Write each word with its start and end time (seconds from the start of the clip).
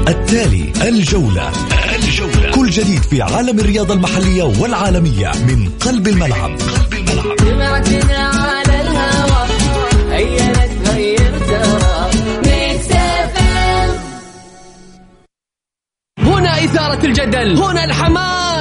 التالي 0.08 0.72
الجولة. 0.88 1.52
الجولة. 1.94 2.50
كل 2.50 2.70
جديد 2.70 3.02
في 3.02 3.22
عالم 3.22 3.58
الرياضة 3.58 3.94
المحلية 3.94 4.42
والعالمية 4.42 5.32
من 5.48 5.70
قلب 5.80 6.08
الملعب. 6.08 6.50
قلب 6.50 6.94
الملعب. 6.94 7.36
على 8.10 8.80
الهواء 8.80 9.48
هنا 16.18 16.64
إثارة 16.64 17.06
الجدل 17.06 17.56
هنا 17.56 17.84
الحماس. 17.84 18.47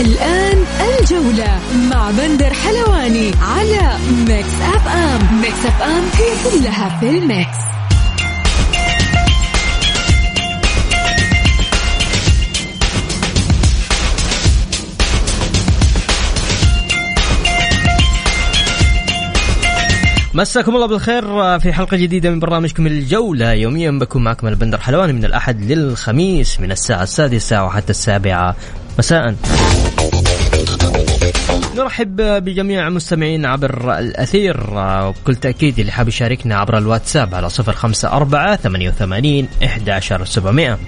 الآن 0.00 0.64
الجولة 1.00 1.60
مع 1.90 2.10
بندر 2.10 2.52
حلواني 2.52 3.30
على 3.42 3.98
Mix 4.28 4.48
FM 4.74 5.40
Mix 5.40 5.66
FM 5.66 6.04
هي 6.14 6.50
كلها 6.50 6.98
في 7.00 7.08
ال 7.10 7.19
Mix. 7.19 7.56
مساكم 20.34 20.74
الله 20.74 20.86
بالخير 20.86 21.22
في 21.58 21.72
حلقة 21.72 21.96
جديدة 21.96 22.30
من 22.30 22.40
برنامجكم 22.40 22.86
الجولة. 22.86 23.52
يوميا 23.52 23.90
بكون 23.90 24.24
معكم 24.24 24.46
البندر 24.46 24.80
حلواني 24.80 25.12
من 25.12 25.24
الأحد 25.24 25.62
للخميس 25.62 26.60
من 26.60 26.72
الساعة 26.72 27.02
السادسة 27.02 27.64
وحتى 27.64 27.90
السابعة 27.90 28.56
مساء 28.98 29.34
نرحب 31.76 32.16
بجميع 32.16 32.88
المستمعين 32.88 33.46
عبر 33.46 33.98
الأثير 33.98 34.66
وبكل 34.72 35.34
تأكيد 35.34 35.78
اللي 35.78 35.92
حاب 35.92 36.08
يشاركنا 36.08 36.56
عبر 36.56 36.78
الواتساب 36.78 37.34
على 37.34 37.48
صفر 37.48 37.72
خمسة 37.72 38.08
أربعة 38.12 38.56
ثمانية 38.56 38.88
وثمانين 38.88 39.48
إحدى 39.64 39.92
عشر 39.92 40.24
سبعمائة 40.24 40.78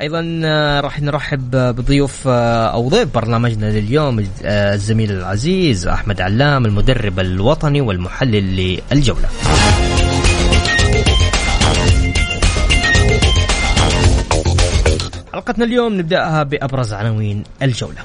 أيضا 0.00 0.40
راح 0.80 1.00
نرحب 1.00 1.50
بضيوف 1.50 2.28
أو 2.28 2.88
ضيف 2.88 3.14
برنامجنا 3.14 3.66
لليوم 3.66 4.26
الزميل 4.44 5.12
العزيز 5.12 5.86
أحمد 5.86 6.20
علام 6.20 6.66
المدرب 6.66 7.20
الوطني 7.20 7.80
والمحلل 7.80 8.78
للجولة. 8.92 9.28
حلقتنا 15.46 15.64
اليوم 15.64 15.94
نبدأها 15.94 16.42
بأبرز 16.42 16.92
عناوين 16.92 17.42
الجولة. 17.62 17.98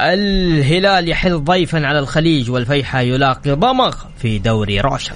الهلال 0.00 1.08
يحل 1.08 1.44
ضيفا 1.44 1.86
على 1.86 1.98
الخليج 1.98 2.50
والفيحة 2.50 3.00
يلاقي 3.00 3.50
ضمغ 3.50 3.94
في 4.18 4.38
دوري 4.38 4.80
روشن 4.80 5.14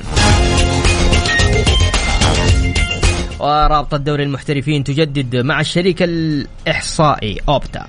ورابطة 3.39 3.97
دوري 3.97 4.23
المحترفين 4.23 4.85
تجدد 4.85 5.37
مع 5.37 5.61
الشريك 5.61 6.03
الإحصائي 6.03 7.41
أوبتا 7.49 7.87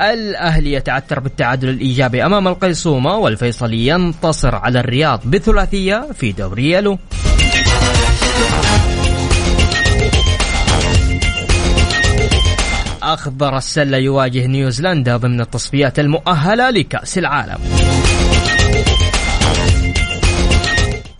الأهلي 0.00 0.72
يتعثر 0.72 1.20
بالتعادل 1.20 1.68
الإيجابي 1.68 2.26
أمام 2.26 2.48
القيصومة 2.48 3.16
والفيصلي 3.16 3.86
ينتصر 3.86 4.54
على 4.54 4.80
الرياض 4.80 5.20
بثلاثية 5.24 6.06
في 6.14 6.32
دوري 6.32 6.70
يلو. 6.70 6.98
أخضر 13.02 13.56
السلة 13.56 13.98
يواجه 13.98 14.46
نيوزيلندا 14.46 15.16
ضمن 15.16 15.40
التصفيات 15.40 15.98
المؤهلة 15.98 16.70
لكأس 16.70 17.18
العالم. 17.18 17.58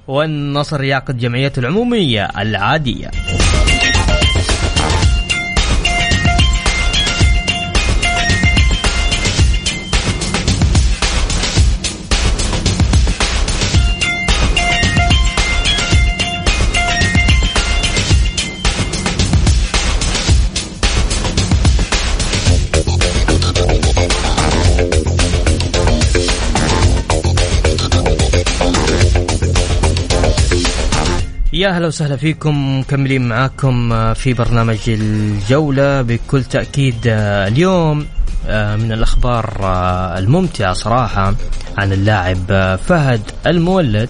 والنصر 0.08 0.82
يعقد 0.82 1.18
جمعيته 1.18 1.60
العمومية 1.60 2.28
العادية. 2.38 3.10
يا 31.60 31.70
هلا 31.70 31.86
وسهلا 31.86 32.16
فيكم 32.16 32.80
مكملين 32.80 33.28
معاكم 33.28 33.94
في 34.14 34.34
برنامج 34.34 34.78
الجولة 34.88 36.02
بكل 36.02 36.44
تأكيد 36.44 36.96
اليوم 37.06 37.98
من 38.48 38.92
الأخبار 38.92 39.60
الممتعة 40.18 40.72
صراحة 40.72 41.34
عن 41.78 41.92
اللاعب 41.92 42.78
فهد 42.86 43.22
المولد. 43.46 44.08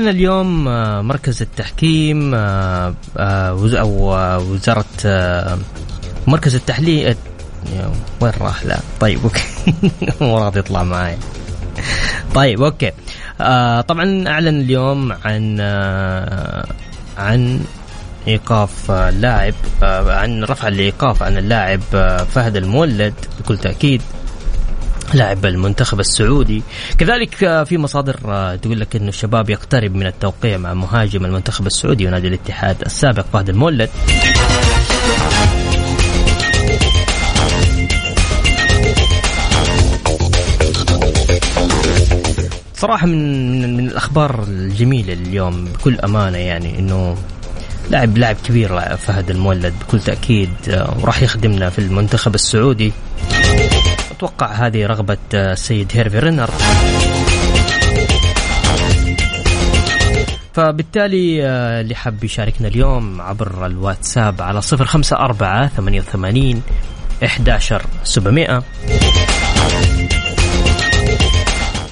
أعلن 0.00 0.08
اليوم 0.08 0.64
مركز 1.06 1.42
التحكيم 1.42 2.34
أو 2.34 4.14
وزارة 4.52 4.84
مركز 6.26 6.54
التحليل 6.54 7.16
وين 8.20 8.32
راح؟ 8.40 8.64
لا. 8.64 8.78
طيب 9.00 9.20
okay. 9.22 9.42
مو 10.20 10.38
راضي 10.38 10.58
يطلع 10.58 10.82
معايا. 10.82 11.18
طيب 12.34 12.62
okay. 12.62 12.90
طبعا 13.88 14.28
أعلن 14.28 14.60
اليوم 14.60 15.12
عن 15.12 15.60
عن 17.18 17.60
إيقاف 18.28 18.90
اللاعب 18.90 19.54
عن 19.82 20.44
رفع 20.44 20.68
الإيقاف 20.68 21.22
عن 21.22 21.38
اللاعب 21.38 21.80
فهد 22.34 22.56
المولد. 22.56 23.14
بكل 23.40 23.58
تأكيد 23.58 24.02
لاعب 25.14 25.46
المنتخب 25.46 26.00
السعودي. 26.00 26.62
كذلك 26.98 27.34
في 27.64 27.78
مصادر 27.78 28.14
تقول 28.56 28.80
لك 28.80 28.96
انه 28.96 29.08
الشباب 29.08 29.50
يقترب 29.50 29.94
من 29.94 30.06
التوقيع 30.06 30.58
مع 30.58 30.74
مهاجم 30.74 31.24
المنتخب 31.24 31.66
السعودي 31.66 32.06
ونادي 32.06 32.28
الاتحاد 32.28 32.76
السابق 32.86 33.24
فهد 33.32 33.48
المولد. 33.48 33.90
صراحة 42.74 43.06
من 43.06 43.76
من, 43.76 43.88
الأخبار 43.88 44.44
الجميلة 44.48 45.12
اليوم 45.12 45.64
بكل 45.64 46.00
أمانة 46.00 46.38
يعني 46.38 46.78
إنه 46.78 47.16
لاعب 47.90 48.18
لاعب 48.18 48.36
كبير 48.44 48.96
فهد 48.96 49.30
المولد 49.30 49.74
بكل 49.80 50.00
تأكيد 50.00 50.50
وراح 51.02 51.22
يخدمنا 51.22 51.70
في 51.70 51.78
المنتخب 51.78 52.34
السعودي. 52.34 52.92
أتوقع 54.20 54.46
هذه 54.46 54.86
رغبة 54.86 55.18
السيد 55.34 55.92
هيرفي 55.94 56.18
رينر 56.18 56.50
فبالتالي 60.52 61.46
آه، 61.46 61.80
اللي 61.80 61.94
حاب 61.94 62.24
يشاركنا 62.24 62.68
اليوم 62.68 63.20
عبر 63.20 63.66
الواتساب 63.66 64.42
على 64.42 64.62
صفر 64.62 64.84
خمسة 64.84 65.16
أربعة 65.16 65.68
ثمانية 65.68 66.00
وثمانين 66.00 66.62
إحداشر 67.24 67.82
سبعمائة 68.04 68.62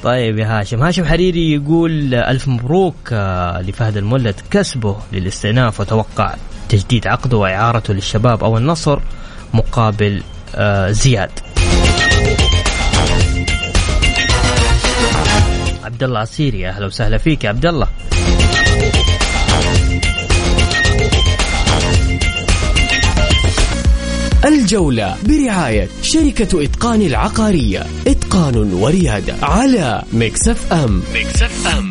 طيب 0.02 0.38
يا 0.38 0.60
هاشم. 0.60 0.82
هاشم 0.82 1.04
حريري 1.04 1.52
يقول 1.52 2.14
ألف 2.14 2.48
مبروك 2.48 2.94
آه، 3.12 3.60
لفهد 3.60 3.96
المولد 3.96 4.40
كسبه 4.50 4.96
للاستئناف 5.12 5.80
وتوقع 5.80 6.34
تجديد 6.68 7.06
عقده 7.06 7.36
وإعارته 7.36 7.94
للشباب 7.94 8.44
أو 8.44 8.58
النصر 8.58 9.00
مقابل 9.54 10.22
آه، 10.54 10.90
زياد. 10.90 11.30
عبد 15.88 16.02
الله 16.02 16.20
عسيري 16.20 16.68
أهلا 16.68 16.86
وسهلا 16.86 17.18
فيك 17.18 17.44
يا 17.44 17.48
عبد 17.48 17.66
الله 17.66 17.88
الجولة 24.44 25.16
برعاية 25.28 25.88
شركة 26.02 26.64
إتقان 26.64 27.02
العقارية. 27.02 27.86
إتقان 28.06 28.72
وريادة 28.72 29.34
على 29.42 30.02
Mix 30.12 30.72
FM. 30.72 31.02
Mix 31.14 31.66
FM. 31.66 31.87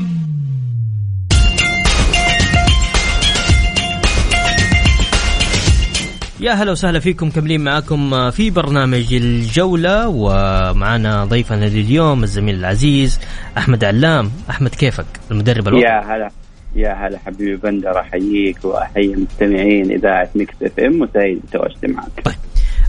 يا 6.39 6.51
هلا 6.51 6.72
وسهلا 6.72 7.00
فيكم 7.00 7.30
كملين 7.30 7.63
معاكم 7.63 8.31
في 8.31 8.50
برنامج 8.50 9.13
الجولة 9.13 10.07
ومعنا 10.07 11.25
ضيفنا 11.25 11.66
لليوم 11.66 12.24
الزميل 12.24 12.56
العزيز 12.56 13.19
أحمد 13.57 13.84
علام. 13.84 14.31
أحمد 14.50 14.75
كيفك؟ 14.75 15.06
المدرب 15.31 15.68
الوطني. 15.68 15.89
يا 15.89 16.16
هلا 16.16 16.30
يا 16.75 16.94
هلا 16.94 17.19
حبيبي 17.25 17.56
بندر 17.56 18.00
أحييك 18.00 18.66
وأحيي 18.66 19.16
مستمعين 19.16 19.92
إذاعة 19.92 20.30
Mix 20.36 20.54
FM 20.63 21.01
وسعيد 21.01 21.42
بتواجدي 21.48 21.88
معك. 21.88 22.25
طيب. 22.25 22.36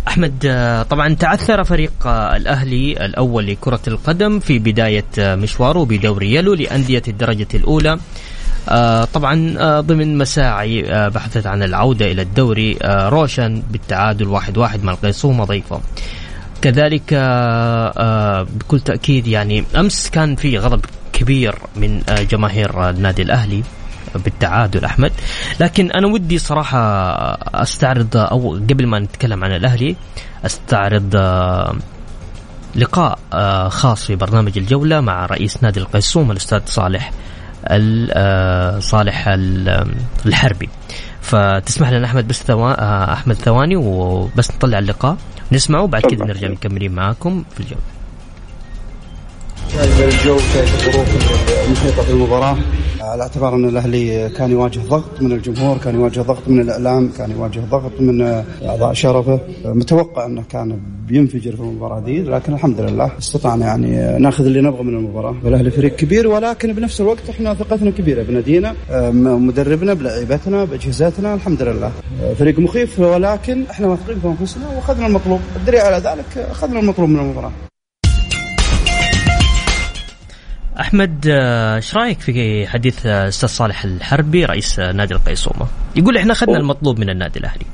أحمد 0.09 0.39
طبعا 0.91 1.15
تعثر 1.15 1.65
فريق 1.65 2.07
الأهلي 2.07 2.93
الأول 3.05 3.47
لكرة 3.47 3.81
القدم 3.89 4.39
في 4.39 4.59
بداية 4.59 5.05
مشواره 5.19 5.85
بدوري 5.85 6.35
Yelo 6.35 6.55
لأندية 6.55 7.03
الدرجة 7.09 7.49
الأولى. 7.55 7.99
طبعا 9.13 9.57
ضمن 9.81 10.19
مساعي 10.19 10.83
بحثت 11.11 11.47
عن 11.47 11.63
العودة 11.63 12.07
إلى 12.07 12.23
الدوري 12.23 12.79
روشن 12.85 13.63
بالتعادل 13.71 14.29
واحد 14.29 14.59
واحد 14.59 14.85
مع 14.85 14.93
القيصومه 14.93 15.45
ضيفه 15.45 15.81
كذلك 16.63 17.15
بكل 18.61 18.81
تأكيد 18.81 19.27
يعني 19.27 19.65
أمس 19.77 20.11
كان 20.11 20.37
في 20.37 20.59
غضب 20.59 20.85
كبير 21.13 21.55
من 21.77 22.03
جماهير 22.31 22.91
النادي 22.91 23.23
الأهلي 23.23 23.63
بالتعادل 24.15 24.85
أحمد. 24.85 25.13
لكن 25.61 25.91
أنا 25.91 26.07
ودي 26.07 26.39
صراحة 26.39 26.79
أستعرض 27.63 28.17
أو 28.17 28.55
قبل 28.55 28.87
ما 28.87 28.99
نتكلم 28.99 29.45
عن 29.45 29.53
الأهلي 29.53 29.97
أستعرض 30.47 31.17
لقاء 32.77 33.19
خاص 33.69 34.05
في 34.05 34.17
برنامج 34.17 34.59
الجولة 34.59 35.01
مع 35.01 35.27
رئيس 35.27 35.63
نادي 35.63 35.81
القيصوم 35.81 36.31
الأستاذ 36.31 36.61
صالح 36.67 37.13
صالح 38.81 39.29
الحربي. 40.27 40.69
فتسمح 41.21 41.91
لنا 41.91 42.07
أحمد 42.07 42.29
بس 42.29 42.43
ثوا 42.43 43.13
أحمد 43.13 43.35
ثواني 43.35 43.77
وبس 43.77 44.51
نطلع 44.51 44.79
اللقاء. 44.79 45.17
نسمعه 45.53 45.87
بعد 45.87 46.03
كذا 46.03 46.25
نرجع 46.25 46.49
مكملين 46.49 46.93
معاكم 46.93 47.45
في 47.55 47.61
الجوله 47.61 47.83
شايف 49.69 50.01
الجو 50.01 50.39
شايف 50.39 50.89
الظروف 50.89 51.09
المحيطه 51.67 52.03
في 52.03 52.11
المباراة 52.11 52.57
على 53.01 53.23
اعتبار 53.23 53.55
أن 53.55 53.69
الأهلي 53.69 54.29
كان 54.29 54.51
يواجه 54.51 54.79
ضغط 54.79 55.23
من 55.23 55.33
الجمهور، 55.33 55.79
كان 55.79 55.95
يواجه 55.95 56.21
ضغط 56.21 56.43
من 56.47 56.61
الإعلام، 56.61 57.13
كان 57.19 57.31
يواجه 57.31 57.61
ضغط 57.71 57.93
من 58.01 58.45
أعضاء 58.63 58.93
شرفه، 58.93 59.41
متوقع 59.65 60.27
أنه 60.27 60.43
كان 60.51 60.81
بينفجر 61.07 61.57
في 61.57 61.61
المباراة 61.61 62.01
دي، 62.01 62.23
لكن 62.23 62.53
الحمد 62.53 62.81
لله 62.81 63.11
استطعنا 63.19 63.67
يعني 63.67 64.19
ناخذ 64.19 64.47
اللي 64.47 64.61
نبغى 64.61 64.83
من 64.83 64.97
المباراة، 64.97 65.35
الاهلي 65.45 65.71
فريق 65.71 65.97
كبير 65.97 66.29
ولكن 66.29 66.73
بنفس 66.73 67.01
الوقت 67.01 67.29
إحنا 67.31 67.55
ثقتنا 67.55 67.91
كبيرة 67.91 68.23
بنادينا، 68.23 68.75
مدربنا 69.23 69.95
بلعيبتنا 69.95 70.65
بأجهزتنا 70.65 71.35
الحمد 71.35 71.63
لله. 71.63 71.93
فريق 72.39 72.59
مخيف 72.59 73.01
ولكن 73.01 73.65
إحنا 73.71 73.87
واثقين 73.87 74.21
في 74.21 74.27
أنفسنا 74.27 74.69
وأخذنا 74.77 75.07
المطلوب، 75.07 75.41
الدليل 75.57 75.81
على 75.81 75.97
ذلك 75.97 76.47
أخذنا 76.51 76.81
المطلوب 76.81 77.09
من 77.09 77.21
المباراة. 77.21 77.53
أحمد 80.81 81.27
إيش 81.27 81.97
رأيك 81.97 82.21
في 82.21 82.67
حديث 82.67 83.07
أستاذ 83.07 83.49
صالح 83.49 83.85
الحربي 83.85 84.45
رئيس 84.45 84.81
نادي 84.81 85.15
القيصومة؟ 85.15 85.67
يقول 85.97 86.17
إحنا 86.17 86.33
اخذنا 86.33 86.59
المطلوب 86.59 87.01
من 87.01 87.11
النادي 87.11 87.39
الأهلي. 87.41 87.65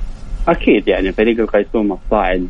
أكيد 0.48 0.88
يعني 0.88 1.12
فريق 1.12 1.40
القيصومة 1.40 1.98
الصاعد 2.04 2.48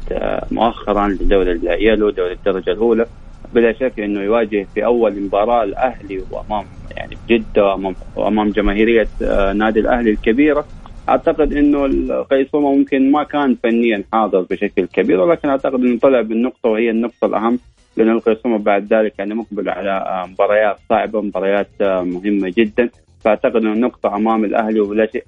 مؤخرا 0.50 1.08
لدوري 1.08 1.52
اليلو 1.52 2.10
دوري 2.10 2.32
الدرجة 2.32 2.70
الأولى 2.70 3.06
بلا 3.54 3.72
شك 3.72 4.00
إنه 4.00 4.20
يواجه 4.20 4.66
في 4.74 4.84
أول 4.84 5.22
مباراة 5.22 5.64
الأهلي 5.64 6.22
وأمام 6.30 6.64
يعني 6.96 7.16
جدة 7.28 7.64
وأمام 7.64 7.94
وأمام 8.16 8.50
جماهيرية 8.50 9.08
نادي 9.52 9.80
الأهلي 9.80 10.10
الكبيرة 10.10 10.64
أعتقد 11.08 11.52
إنه 11.52 11.84
القيصومة 11.84 12.74
ممكن 12.74 13.12
ما 13.12 13.24
كان 13.24 13.56
فنيا 13.62 14.04
حاضر 14.12 14.40
بشكل 14.50 14.86
كبير 14.86 15.20
ولكن 15.20 15.48
أعتقد 15.48 15.80
إنه 15.80 15.98
طلع 15.98 16.20
بالنقطة 16.20 16.68
وهي 16.68 16.90
النقطة 16.90 17.26
الأهم 17.26 17.58
لأن 17.96 18.10
القيصومه 18.10 18.58
بعد 18.58 18.92
ذلك 18.92 19.18
يعني 19.18 19.34
مقبل 19.34 19.68
على 19.68 20.24
مباريات 20.28 20.76
صعبة 20.88 21.20
مباريات 21.20 21.82
مهمة 21.82 22.52
جدا. 22.56 22.90
فأعتقد 23.20 23.56
انه 23.56 23.72
النقطة 23.72 24.16
أمام 24.16 24.44
الأهلي 24.44 24.80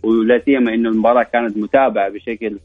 ولا 0.02 0.38
سيما 0.44 0.74
انه 0.74 0.88
المباراة 0.88 1.22
كانت 1.22 1.56
متابعة 1.56 2.08
بشكل 2.08 2.58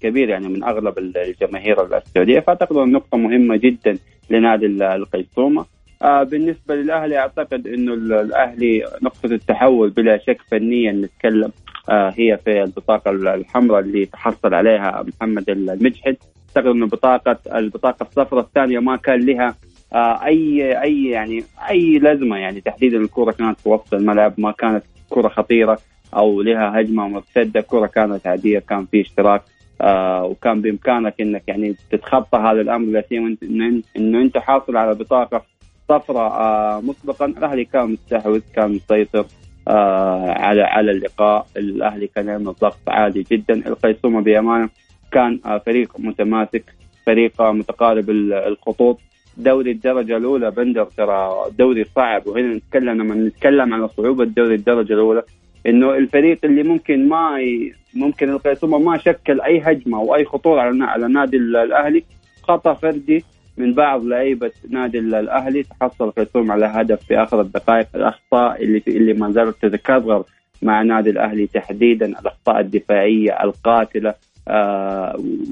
كبير 0.00 0.28
يعني 0.28 0.48
من 0.48 0.64
أغلب 0.64 0.98
الجماهير 0.98 1.96
السعودية. 1.96 2.40
فأعتقد 2.40 2.76
انه 2.76 2.84
النقطة 2.84 3.18
مهمة 3.18 3.56
جدا 3.56 3.98
لنادي 4.30 4.66
القيصومه 4.66 5.66
بالنسبة 6.02 6.74
للأهلي 6.74 7.18
أعتقد 7.18 7.66
انه 7.66 7.94
الأهلي 7.94 8.84
نقطة 9.02 9.26
التحول 9.26 9.90
بلا 9.90 10.18
شك 10.18 10.40
فنيا 10.50 10.92
نتكلم 10.92 11.52
هي 11.90 12.38
في 12.44 12.62
البطاقة 12.62 13.10
الحمراء 13.10 13.80
اللي 13.80 14.06
تحصل 14.06 14.54
عليها 14.54 15.04
محمد 15.08 15.50
المجحد. 15.50 16.16
اعتقد 16.56 16.70
انه 16.70 16.86
بطاقه 16.86 17.38
البطاقه 17.54 18.02
الصفراء 18.02 18.44
الثانية 18.44 18.78
ما 18.78 18.96
كان 18.96 19.20
لها 19.26 19.54
آه 19.92 20.24
اي 20.24 20.80
أي 20.82 21.04
يعني 21.04 21.44
أي 21.70 21.98
لازمة 21.98 22.36
يعني 22.36 22.60
تحديدا 22.60 22.98
الكره 22.98 23.30
كانت 23.32 23.60
في 23.60 23.68
وسط 23.68 23.94
الملعب 23.94 24.34
ما 24.38 24.52
كانت 24.52 24.84
كره 25.10 25.28
خطيرة 25.28 25.78
أو 26.16 26.42
لها 26.42 26.80
هجمة 26.80 27.08
مرتده 27.08 27.60
كره 27.60 27.86
كانت 27.86 28.26
عادية 28.26 28.58
كان 28.58 28.86
في 28.86 29.00
اشتراك 29.00 29.42
آه 29.80 30.24
وكان 30.24 30.60
بإمكانك 30.60 31.20
إنك 31.20 31.42
يعني 31.48 31.74
تتخطى 31.90 32.38
هذا 32.38 32.60
الأمر 32.60 32.86
لا 32.86 33.04
سيما 33.08 33.36
إنه 33.96 34.20
أنت 34.22 34.38
حاصل 34.38 34.76
على 34.76 34.94
بطاقة 34.94 35.42
صفراء 35.88 36.32
آه 36.32 36.80
مسبقا. 36.80 37.26
الأهلي 37.26 37.64
كان 37.64 37.90
مستحوذ 37.92 38.40
كان 38.54 38.70
مسيطر 38.70 39.26
على 39.66 40.62
على 40.62 40.90
اللقاء. 40.90 41.46
الأهلي 41.56 42.06
كان 42.06 42.28
يعمل 42.28 42.44
ضغط 42.44 42.88
عالي 42.88 43.24
جدا. 43.30 43.54
القيصومة 43.54 44.20
بأمانة 44.20 44.68
كان 45.12 45.40
فريق 45.66 45.92
متماسك 45.98 46.64
فريق 47.06 47.42
متقارب 47.42 48.10
الخطوط. 48.10 48.98
دوري 49.36 49.70
الدرجة 49.70 50.16
الأولى 50.16 50.50
بندر 50.50 50.84
ترى 50.84 51.44
دوري 51.58 51.84
صعب 51.84 52.26
وهنا 52.26 52.54
نتكلم 52.54 53.02
لما 53.02 53.14
نتكلم 53.14 53.74
عن 53.74 53.88
صعوبة 53.88 54.24
دوري 54.24 54.54
الدرجة 54.54 54.92
الأولى 54.92 55.22
إنه 55.66 55.94
الفريق 55.94 56.38
اللي 56.44 56.62
ممكن 56.62 57.08
ما 57.08 57.40
ي... 57.40 57.72
ممكن 57.94 58.30
القيصومة 58.30 58.78
ما 58.78 58.98
شكل 58.98 59.40
أي 59.40 59.60
هجمة 59.60 59.98
أو 59.98 60.14
أي 60.14 60.24
خطورة 60.24 60.60
على 60.60 60.84
على 60.84 61.08
نادي 61.08 61.36
الأهلي 61.36 62.04
خطأ 62.42 62.74
فردي 62.74 63.24
من 63.56 63.74
بعض 63.74 64.04
لعيبة 64.04 64.50
نادي 64.70 64.98
الأهلي 64.98 65.62
تحصل 65.62 66.04
القيصومة 66.04 66.52
على 66.52 66.66
هدف 66.66 67.04
في 67.06 67.22
آخر 67.22 67.40
الدقائق. 67.40 67.86
الأخطاء 67.94 68.62
اللي 68.64 68.82
اللي 68.88 69.12
ما 69.12 69.30
زالت 69.32 69.56
تتكرر 69.62 70.24
مع 70.62 70.82
نادي 70.82 71.10
الأهلي 71.10 71.46
تحديدا 71.46 72.06
الأخطاء 72.06 72.60
الدفاعية 72.60 73.44
القاتلة. 73.44 74.14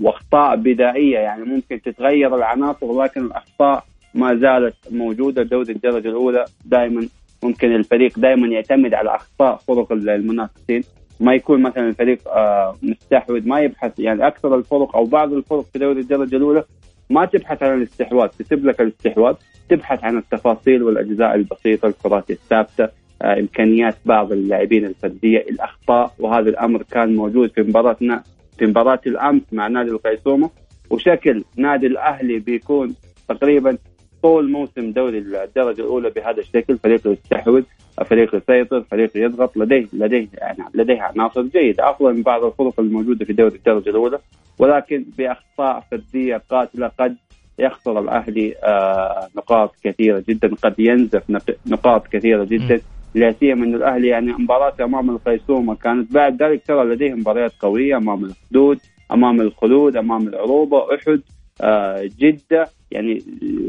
واخطاء 0.02 0.56
بدائية. 0.56 1.18
يعني 1.18 1.44
ممكن 1.44 1.82
تتغير 1.82 2.36
العناصر 2.36 2.86
ولكن 2.86 3.20
الأخطاء 3.20 3.84
ما 4.14 4.34
زالت 4.34 4.74
موجودة. 4.90 5.42
دوري 5.42 5.72
الدرجة 5.72 6.08
الأولى 6.08 6.44
دائما 6.64 7.08
ممكن 7.42 7.74
الفريق 7.74 8.18
دائما 8.18 8.46
يعتمد 8.48 8.94
على 8.94 9.14
أخطاء 9.14 9.56
فرق 9.56 9.92
المنافسين. 9.92 10.82
ما 11.20 11.34
يكون 11.34 11.62
مثلا 11.62 11.88
الفريق 11.88 12.28
آه 12.28 12.76
مستحوذ 12.82 13.48
ما 13.48 13.60
يبحث. 13.60 13.98
يعني 13.98 14.26
أكثر 14.26 14.54
الفرق 14.54 14.96
أو 14.96 15.04
بعض 15.04 15.32
الفرق 15.32 15.64
في 15.72 15.78
دوري 15.78 16.00
الدرجة 16.00 16.36
الأولى 16.36 16.64
ما 17.10 17.24
تبحث 17.24 17.62
عن 17.62 17.78
الاستحواذ 17.78 18.28
تسيب 18.28 18.66
لك 18.66 18.80
الاستحواذ 18.80 19.34
تبحث 19.68 20.04
عن 20.04 20.18
التفاصيل 20.18 20.82
والأجزاء 20.82 21.34
البسيطة 21.34 21.86
الكرات 21.88 22.30
الثابتة 22.30 22.88
آه 23.22 23.40
إمكانيات 23.40 23.96
بعض 24.04 24.32
اللاعبين 24.32 24.84
الفردية 24.84 25.38
الأخطاء. 25.38 26.12
وهذا 26.18 26.48
الأمر 26.48 26.82
كان 26.82 27.14
موجود 27.14 27.50
في 27.50 27.62
مباراتنا 27.62 28.22
في 28.60 28.66
مباراة 28.66 29.00
الأمس 29.06 29.42
مع 29.52 29.68
نادي 29.68 29.90
القيصومة 29.90 30.50
وشكل 30.90 31.44
نادي 31.56 31.86
الأهلي 31.86 32.38
بيكون 32.38 32.94
تقريبا 33.28 33.78
طول 34.22 34.50
موسم 34.50 34.90
دوري 34.92 35.18
الدرجة 35.18 35.80
الأولى 35.80 36.10
بهذا 36.10 36.40
الشكل. 36.40 36.78
فريق 36.78 37.06
يستحوذ 37.06 37.62
فريق 38.06 38.34
يسيطر 38.34 38.82
فريق 38.82 39.10
يضغط 39.14 39.56
لديه 39.56 39.86
لديه 39.92 40.28
لديه 40.74 41.02
عناصر 41.02 41.42
جيدة 41.42 41.90
أفضل 41.90 42.14
من 42.14 42.22
بعض 42.22 42.44
الفرق 42.44 42.80
الموجودة 42.80 43.24
في 43.24 43.32
دوري 43.32 43.54
الدرجة 43.56 43.90
الأولى. 43.90 44.18
ولكن 44.58 45.04
بأخطاء 45.18 45.84
فردية 45.90 46.42
قاتلة 46.50 46.90
قد 46.98 47.16
يخسر 47.58 48.00
الأهلي 48.00 48.54
آه 48.64 49.28
نقاط 49.36 49.74
كثيرة 49.84 50.24
جدا 50.28 50.54
قد 50.62 50.74
ينزف 50.78 51.22
نقاط 51.66 52.06
كثيرة 52.06 52.44
جدا. 52.44 52.80
لا 53.14 53.32
سيما 53.32 53.64
إن 53.64 53.74
الأهلي 53.74 54.08
يعني 54.08 54.32
مباراة 54.32 54.74
أمام 54.80 55.10
الخيسومه 55.10 55.74
كانت 55.74 56.12
بعد 56.12 56.42
ذلك 56.42 56.66
ترى 56.66 56.84
لديه 56.84 57.14
مباريات 57.14 57.52
قوية 57.60 57.96
أمام 57.96 58.24
الحدود 58.24 58.78
أمام 59.12 59.40
الخلود 59.40 59.96
أمام 59.96 60.28
العروبة 60.28 60.94
أحد 60.94 61.20
آه 61.62 62.08
جدة. 62.18 62.66
يعني 62.90 63.22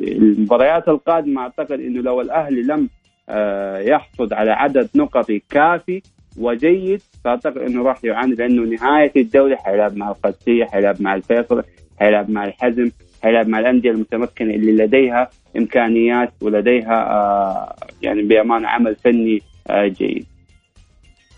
المباريات 0.03 0.87
القادمة 0.87 1.41
أعتقد 1.41 1.79
إنه 1.79 2.01
لو 2.01 2.21
الأهلي 2.21 2.61
لم 2.61 2.89
آه 3.29 3.79
يحصد 3.79 4.33
على 4.33 4.51
عدد 4.51 4.89
نقطي 4.95 5.41
كافي 5.49 6.01
وجيد 6.37 7.01
فأعتقد 7.23 7.57
إنه 7.57 7.83
راح 7.83 8.03
يعاني 8.05 8.35
لأنه 8.35 8.61
نهاية 8.75 9.11
الدوري 9.15 9.57
حيلعب 9.57 9.95
مع 9.97 10.09
القادسيه 10.09 10.65
حيلعب 10.65 11.01
مع 11.01 11.15
الفيصل 11.15 11.63
حيلعب 11.99 12.29
مع 12.29 12.45
الحزم. 12.45 12.91
حيلعب 13.23 13.47
مع 13.47 13.59
الأندية 13.59 13.91
المتمكنة 13.91 14.53
اللي 14.53 14.85
لديها 14.85 15.29
إمكانيات 15.57 16.33
ولديها 16.41 16.95
آه 17.11 17.75
يعني 18.01 18.21
بامانه 18.21 18.67
عمل 18.67 18.95
فني 18.95 19.41
آه 19.69 19.87
جيد. 19.87 20.25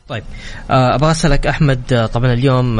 طيب 0.07 0.23
آه، 0.71 0.95
أبغى 0.95 1.11
أسألك 1.11 1.47
أحمد 1.47 2.09
طبعا 2.13 2.33
اليوم 2.33 2.75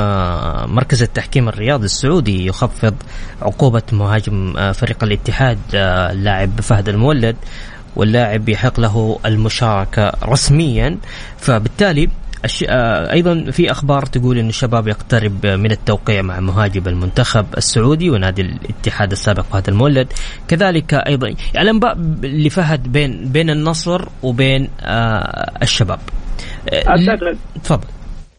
مركز 0.76 1.04
التحكيم 1.04 1.50
الرياضي 1.50 1.86
السعودي 1.86 2.46
يخفض 2.46 2.96
عقوبة 3.42 3.82
مهاجم 3.92 4.54
فريق 4.74 5.04
الاتحاد 5.04 5.60
اللاعب 5.74 6.62
فهد 6.62 6.90
المولد 6.90 7.36
واللاعب 7.96 8.50
يحق 8.50 8.80
له 8.80 9.20
المشاركة 9.26 10.12
رسميا 10.24 10.98
فبالتالي 11.38 12.10
الش... 12.46 12.66
أيضا 13.14 13.52
في 13.52 13.72
أخبار 13.72 14.06
تقول 14.06 14.38
إن 14.38 14.50
الشباب 14.50 14.88
يقترب 14.88 15.46
من 15.46 15.72
التوقيع 15.72 16.22
مع 16.22 16.40
مهاجم 16.40 16.88
المنتخب 16.88 17.46
السعودي 17.58 18.10
ونادي 18.10 18.42
الاتحاد 18.42 19.12
السابق 19.12 19.42
فهد 19.42 19.70
المولد. 19.70 20.08
كذلك 20.48 20.94
أيضا 20.94 21.28
يعني 21.28 21.62
الانباء 21.62 21.94
اللي 22.24 22.50
فهد 22.50 22.92
بين 22.92 23.30
بين 23.32 23.50
النصر 23.50 24.06
وبين 24.24 24.70
الشباب. 25.62 26.00
أعتقد 26.74 27.38
تفضل. 27.64 27.88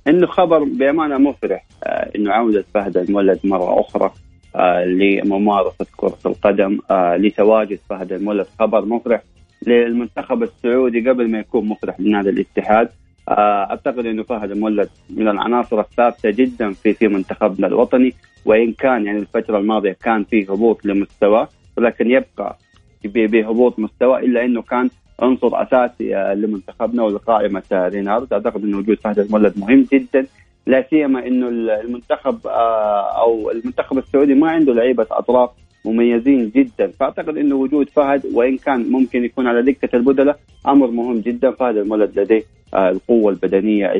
انه 0.08 0.26
خبر 0.26 0.64
بأمانة 0.64 1.18
مفرح 1.18 1.64
آه 1.84 2.10
إنه 2.16 2.32
عودة 2.32 2.64
فهد 2.74 2.96
المولد 2.96 3.40
مرة 3.44 3.80
أخرى 3.80 4.10
آه 4.56 4.84
لممارسة 4.84 5.86
كرة 5.96 6.18
القدم 6.26 6.78
آه 6.90 7.16
لتواجد 7.16 7.78
فهد 7.90 8.12
المولد. 8.12 8.46
خبر 8.58 8.84
مفرح 8.84 9.22
للمنتخب 9.66 10.42
السعودي 10.42 11.10
قبل 11.10 11.30
ما 11.30 11.38
يكون 11.38 11.68
مفرح 11.68 12.00
لنادي 12.00 12.30
الاتحاد. 12.30 12.86
آه 12.86 13.03
أعتقد 13.28 14.06
إنه 14.06 14.22
فهد 14.22 14.50
المولد 14.50 14.88
من 15.10 15.28
العناصر 15.28 15.80
الثابتة 15.80 16.30
جدا 16.30 16.72
في 16.72 16.92
في 16.92 17.08
منتخبنا 17.08 17.66
الوطني 17.66 18.14
وإن 18.44 18.72
كان 18.72 19.06
يعني 19.06 19.18
الفترة 19.18 19.58
الماضية 19.58 19.96
كان 20.02 20.24
في 20.24 20.44
هبوط 20.44 20.86
لمستواه 20.86 21.48
ولكن 21.76 22.10
يبقى 22.10 22.58
بهبوط 23.04 23.78
مستوى 23.78 24.18
إلا 24.18 24.44
إنه 24.44 24.62
كان 24.62 24.90
عنصر 25.20 25.62
أساسي 25.62 26.16
آه، 26.16 26.34
لمنتخبنا 26.34 27.02
ولقائمة 27.02 27.62
رينارد 27.72 28.32
أعتقد 28.32 28.64
إنه 28.64 28.78
وجود 28.78 28.98
فهد 28.98 29.18
المولد 29.18 29.58
مهم 29.58 29.86
جدا 29.92 30.26
لا 30.66 30.86
سيما 30.90 31.26
إنه 31.26 31.48
المنتخب 31.48 32.46
آه، 32.46 33.20
أو 33.20 33.50
المنتخب 33.50 33.98
السعودي 33.98 34.34
ما 34.34 34.50
عنده 34.50 34.74
لعيبة 34.74 35.06
أطراف 35.10 35.50
مميزين 35.84 36.50
جدا. 36.56 36.86
فأعتقد 36.86 37.36
إنه 37.36 37.54
وجود 37.56 37.88
فهد 37.88 38.26
وإن 38.34 38.56
كان 38.56 38.90
ممكن 38.90 39.24
يكون 39.24 39.46
على 39.46 39.62
دكة 39.62 39.96
البدله 39.96 40.34
أمر 40.66 40.90
مهم 40.90 41.20
جدا 41.20 41.50
فهد 41.50 41.76
المولد 41.76 42.20
لديه. 42.20 42.38
آه، 42.38 42.53
القوة 42.76 43.32
البدنية 43.32 43.92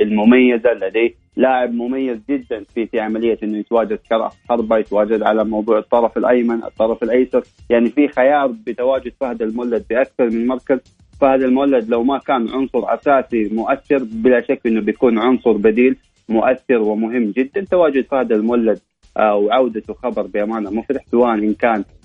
المميزة 0.00 0.72
لديه 0.72 1.14
لاعب 1.36 1.74
مميز 1.74 2.18
جدا 2.30 2.64
في 2.74 2.86
في 2.86 3.00
عملية 3.00 3.38
إنه 3.42 3.58
يتواجد 3.58 3.98
كراس 4.10 4.32
حربه 4.48 4.78
يتواجد 4.78 5.22
على 5.22 5.44
موضوع 5.44 5.78
الطرف 5.78 6.18
الأيمن 6.18 6.64
الطرف 6.64 7.02
الأيسر. 7.02 7.42
يعني 7.70 7.90
في 7.90 8.08
خيار 8.08 8.46
بتواجد 8.66 9.12
فهد 9.20 9.42
المولد 9.42 9.84
بأكثر 9.90 10.30
من 10.30 10.46
مركز. 10.46 10.78
فهد 11.20 11.42
المولد 11.42 11.88
لو 11.88 12.02
ما 12.02 12.18
كان 12.18 12.48
عنصر 12.48 12.94
أساسي 12.94 13.48
مؤثر 13.52 13.98
بلا 14.12 14.40
شك 14.40 14.60
إنه 14.66 14.80
بيكون 14.80 15.18
عنصر 15.18 15.52
بديل 15.52 15.96
مؤثر 16.28 16.78
ومهم 16.78 17.30
جدا. 17.30 17.64
تواجد 17.70 18.06
فهد 18.06 18.32
المولد 18.32 18.78
آه، 19.16 19.34
وعودته 19.34 19.94
خبر 19.94 20.22
بأمانة 20.22 20.70
مفرح 20.70 21.02
سواء 21.10 21.34
إن 21.34 21.54
كان 21.54 21.78
آه 21.80 22.01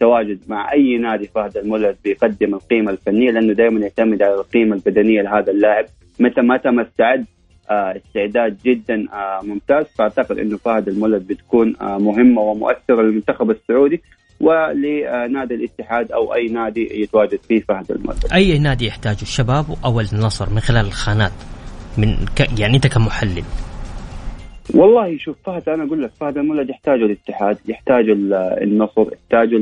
تواجد 0.00 0.38
مع 0.48 0.72
أي 0.72 0.98
نادي 0.98 1.26
فهد 1.34 1.56
المولد 1.56 1.96
بيقدم 2.04 2.54
القيمة 2.54 2.90
الفنية 2.90 3.30
لأنه 3.30 3.52
دائما 3.52 3.80
يعتمد 3.80 4.22
على 4.22 4.34
القيمة 4.34 4.76
البدنية 4.76 5.22
لهذا 5.22 5.50
اللاعب. 5.50 5.84
متى 6.20 6.40
ما 6.40 6.82
استعد 6.82 7.24
آه 7.70 7.96
استعداد 7.96 8.58
جدا 8.64 9.06
آه 9.12 9.40
ممتاز. 9.42 9.86
فأعتقد 9.98 10.38
إنه 10.38 10.56
فهد 10.56 10.88
المولد 10.88 11.26
بتكون 11.26 11.76
آه 11.80 11.98
مهمة 11.98 12.40
ومؤثرة 12.40 13.02
للمنتخب 13.02 13.50
السعودي 13.50 14.02
ولنادي 14.40 15.54
الاتحاد 15.54 16.12
أو 16.12 16.34
أي 16.34 16.46
نادي 16.46 17.02
يتواجد 17.02 17.38
فيه 17.48 17.60
فهد 17.60 17.90
المولد. 17.90 18.26
أي 18.32 18.58
نادي 18.58 18.86
يحتاجه 18.86 19.22
الشباب 19.22 19.64
أو 19.84 20.00
النصر 20.00 20.50
من 20.50 20.60
خلال 20.60 20.86
الخانات 20.86 21.32
من 21.98 22.14
ك... 22.36 22.58
يعني 22.60 22.76
أنت 22.76 22.86
كمحلل؟ 22.86 23.44
والله 24.74 25.18
شوف 25.18 25.36
فهد 25.44 25.68
أنا 25.68 25.84
أقول 25.84 26.02
لك 26.02 26.10
فهد 26.10 26.38
المولد 26.38 26.70
يحتاج 26.70 27.02
الاتحاد 27.02 27.58
يحتاج 27.68 28.04
النصر 28.62 29.06
يحتاج 29.12 29.54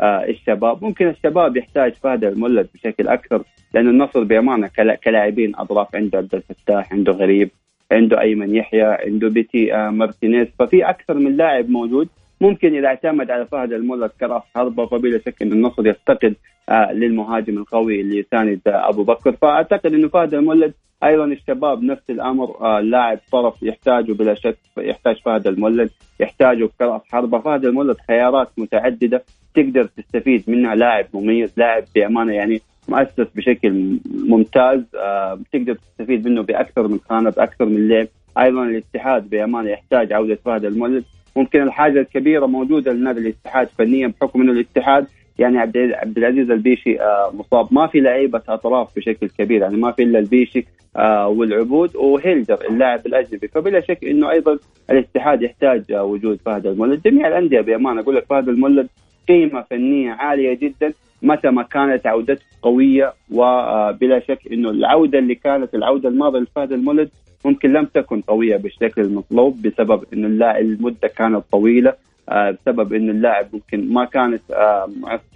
آه، 0.00 0.24
الشباب. 0.24 0.84
ممكن 0.84 1.08
الشباب 1.08 1.56
يحتاج 1.56 1.92
فهد 1.94 2.24
المولد 2.24 2.68
بشكل 2.74 3.08
أكثر 3.08 3.42
لأن 3.74 3.88
النصر 3.88 4.24
بأمانة 4.24 4.70
كلاعبين 5.04 5.56
اطراف 5.56 5.96
عنده 5.96 6.18
عبد 6.18 6.34
الفتاح 6.34 6.92
عنده 6.92 7.12
غريب 7.12 7.50
عنده 7.92 8.20
أيمن 8.20 8.54
يحيى 8.54 8.82
عنده 8.82 9.28
بيتي 9.28 9.74
آه، 9.74 9.90
مارتينيز. 9.90 10.48
ففي 10.58 10.90
أكثر 10.90 11.14
من 11.14 11.36
لاعب 11.36 11.70
موجود. 11.70 12.08
ممكن 12.40 12.74
إذا 12.74 12.86
اعتمد 12.86 13.30
على 13.30 13.46
فهد 13.46 13.72
المولد 13.72 14.10
كراس 14.20 14.42
حربه 14.54 14.86
فبلا 14.86 15.18
شك 15.18 15.42
إن 15.42 15.52
النصر 15.52 15.86
يفتقد 15.86 16.34
آه، 16.68 16.92
للمهاجم 16.92 17.58
القوي 17.58 18.00
اللي 18.00 18.18
يساند 18.18 18.60
أبو 18.66 19.02
بكر. 19.02 19.32
فأعتقد 19.32 19.94
انه 19.94 20.08
فهد 20.08 20.34
المولد 20.34 20.72
أيضا 21.04 21.24
الشباب 21.24 21.82
نفس 21.82 22.10
الأمر 22.10 22.56
آه 22.60 22.80
لاعب 22.80 23.18
طرف 23.32 23.62
يحتاجه 23.62 24.12
بلا 24.12 24.34
شك 24.34 24.58
يحتاج 24.78 25.16
فهد 25.24 25.46
المولد 25.46 25.90
يحتاجه 26.20 26.68
كراس 26.78 27.02
حربة. 27.12 27.38
فهد 27.38 27.64
المولد 27.64 27.96
خيارات 28.08 28.48
متعددة 28.58 29.22
تقدر 29.54 29.84
تستفيد 29.84 30.44
منها 30.50 30.74
لاعب 30.74 31.06
مميز 31.14 31.52
لاعب 31.56 31.84
بأمانة 31.94 32.32
يعني 32.32 32.60
مؤسس 32.88 33.26
بشكل 33.34 33.98
ممتاز 34.28 34.82
آه 34.96 35.38
تقدر 35.52 35.74
تستفيد 35.74 36.28
منه 36.28 36.42
بأكثر 36.42 36.88
من 36.88 36.98
خانة 37.08 37.30
بأكثر 37.30 37.64
من 37.64 37.88
لعب. 37.88 38.08
أيضا 38.38 38.64
الاتحاد 38.64 39.30
بأمانة 39.30 39.70
يحتاج 39.70 40.12
عودة 40.12 40.38
فهد 40.44 40.64
المولد. 40.64 41.04
ممكن 41.36 41.62
الحاجة 41.62 42.00
الكبيرة 42.00 42.46
موجودة 42.46 42.92
لنادي 42.92 43.20
الاتحاد 43.20 43.68
فنيا 43.78 44.06
بحكم 44.06 44.42
إنه 44.42 44.52
الاتحاد 44.52 45.06
يعني 45.40 45.58
عبد 45.58 46.18
العزيز 46.18 46.50
البيشي 46.50 47.00
آه 47.00 47.32
مصاب. 47.34 47.68
ما 47.74 47.86
في 47.86 48.00
لعيبة 48.00 48.42
اطراف 48.48 48.96
بشكل 48.96 49.28
كبير 49.38 49.60
يعني 49.62 49.76
ما 49.76 49.92
في 49.92 50.02
إلا 50.02 50.18
البيشي 50.18 50.66
آه 50.96 51.28
والعبود 51.28 51.96
وهيلدر 51.96 52.58
اللاعب 52.70 53.06
الأجنبي. 53.06 53.48
فبلا 53.48 53.80
شك 53.80 54.04
إنه 54.04 54.30
أيضا 54.30 54.58
الاتحاد 54.90 55.42
يحتاج 55.42 55.92
آه 55.92 56.04
وجود 56.04 56.38
فهد 56.46 56.66
المولد. 56.66 57.02
جميع 57.02 57.28
الأندية 57.28 57.60
بأمانة 57.60 58.00
أقول 58.00 58.16
لك 58.16 58.24
فهد 58.30 58.48
المولد 58.48 58.88
قيمة 59.28 59.62
فنية 59.70 60.10
عالية 60.12 60.54
جدا 60.54 60.92
متى 61.22 61.50
ما 61.50 61.62
كانت 61.62 62.06
عودته 62.06 62.42
قوية 62.62 63.12
وبلا 63.30 64.20
شك 64.28 64.38
إنه 64.52 64.70
العودة 64.70 65.18
اللي 65.18 65.34
كانت 65.34 65.74
العودة 65.74 66.08
الماضية 66.08 66.38
لفهد 66.38 66.72
المولد 66.72 67.10
ممكن 67.44 67.72
لم 67.72 67.84
تكن 67.84 68.20
قوية 68.20 68.56
بالشكل 68.56 69.02
المطلوب 69.02 69.62
بسبب 69.62 70.04
إنه 70.12 70.50
المدة 70.58 71.08
كانت 71.08 71.42
طويلة. 71.52 71.94
بسبب 72.30 72.92
انه 72.92 73.12
اللاعب 73.12 73.46
ممكن 73.52 73.92
ما 73.92 74.04
كانت 74.04 74.42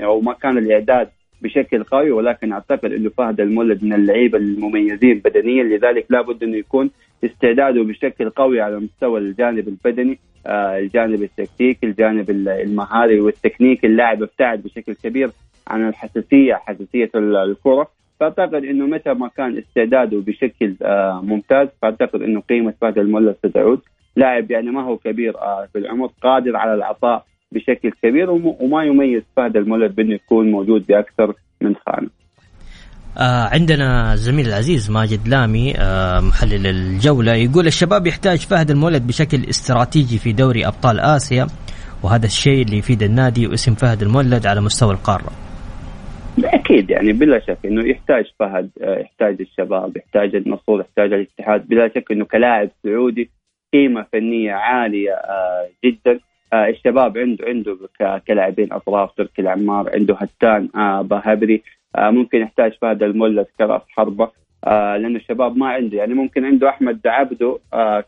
أو 0.01 0.21
ما 0.21 0.33
كان 0.33 0.59
الإعداد 0.59 1.09
بشكل 1.43 1.85
قوي 1.85 2.11
ولكن 2.11 2.53
أعتقد 2.53 2.93
إنه 2.93 3.11
فهد 3.11 3.41
المولد 3.41 3.85
من 3.85 3.93
اللعيبة 3.93 4.39
المميزين 4.39 5.19
بدنيا. 5.25 5.63
لذلك 5.63 6.07
لابد 6.11 6.43
إنه 6.43 6.57
يكون 6.57 6.91
استعداده 7.25 7.83
بشكل 7.83 8.31
قوي 8.31 8.61
على 8.61 8.81
مستوى 8.81 9.21
الجانب 9.21 9.69
البدني 9.69 10.19
آه 10.47 10.79
الجانب 10.79 11.23
التكتيكي 11.23 11.87
الجانب 11.87 12.31
المهاري 12.31 13.21
والتكنيك. 13.21 13.85
اللاعب 13.85 14.23
ابتعد 14.23 14.63
بشكل 14.63 14.95
كبير 14.95 15.31
عن 15.69 15.89
الحساسية 15.89 16.55
حساسية 16.55 17.11
الكرة. 17.15 17.89
فأعتقد 18.21 18.65
إنه 18.65 18.87
متى 18.87 19.15
ما 19.15 19.29
كان 19.29 19.59
استعداده 19.59 20.19
بشكل 20.27 20.75
آه 20.83 21.21
ممتاز 21.25 21.69
فأعتقد 21.83 22.23
إنه 22.23 22.41
قيمة 22.41 22.75
فهد 22.81 22.99
المولد 22.99 23.37
ستعود. 23.47 23.81
لاعب 24.17 24.51
يعني 24.51 24.71
ما 24.71 24.83
هو 24.83 24.97
كبير 24.97 25.39
آه 25.39 25.69
في 25.73 25.79
العمر 25.79 26.11
قادر 26.23 26.57
على 26.57 26.75
العطاء 26.75 27.25
بشكل 27.53 27.91
كبير 28.03 28.31
وما 28.31 28.85
يميز 28.85 29.23
فهد 29.37 29.57
المولد 29.57 29.95
بأنه 29.95 30.15
يكون 30.15 30.51
موجود 30.51 30.87
بأكثر 30.87 31.35
من 31.61 31.75
خانة. 31.87 32.11
آه 33.19 33.49
عندنا 33.53 34.17
زميل 34.17 34.47
العزيز 34.47 34.91
ماجد 34.91 35.29
لامي 35.29 35.75
آه 35.79 36.21
محلل 36.21 36.67
الجولة 36.67 37.35
يقول 37.35 37.67
الشباب 37.67 38.07
يحتاج 38.07 38.39
فهد 38.39 38.71
المولد 38.71 39.07
بشكل 39.07 39.39
استراتيجي 39.49 40.19
في 40.19 40.33
دوري 40.33 40.67
أبطال 40.67 41.01
آسيا 41.01 41.47
وهذا 42.03 42.27
الشيء 42.27 42.63
اللي 42.63 42.79
يفيد 42.79 43.03
النادي 43.03 43.47
واسم 43.47 43.75
فهد 43.75 44.03
المولد 44.03 44.47
على 44.47 44.61
مستوى 44.61 44.93
القارة 44.93 45.33
أكيد 46.45 46.91
يعني 46.91 47.13
بلا 47.13 47.41
شك 47.41 47.59
إنه 47.65 47.89
يحتاج 47.89 48.25
فهد 48.39 48.71
آه، 48.83 48.99
يحتاج 48.99 49.37
الشباب 49.41 49.97
يحتاج 49.97 50.35
النصور 50.35 50.81
يحتاج 50.81 51.13
الاتحاد 51.13 51.69
بلا 51.69 51.89
شك 51.89 52.13
إنه 52.13 52.25
كلاعب 52.25 52.71
سعودي 52.83 53.31
قيمة 53.75 54.07
فنية 54.13 54.53
عالية 54.53 55.13
آه، 55.13 55.69
جدا. 55.85 56.21
آه، 56.53 56.69
الشباب 56.69 57.19
عنده 57.19 57.45
عنده 57.47 57.79
كلاعبين 58.27 58.73
أطراف 58.73 59.13
تركي 59.17 59.43
العمار 59.43 59.91
عنده 59.95 60.15
هتان 60.15 60.69
باهبري. 61.03 61.63
ممكن 61.99 62.39
يحتاج 62.39 62.73
فهد 62.83 63.03
المولد 63.03 63.47
كراس 63.59 63.83
حربة. 63.89 64.31
لأنه 64.67 65.17
الشباب 65.17 65.57
ما 65.57 65.69
عنده. 65.69 65.99
يعني 65.99 66.15
ممكن 66.15 66.45
عنده 66.45 66.69
أحمد 66.69 67.07
عبده 67.07 67.59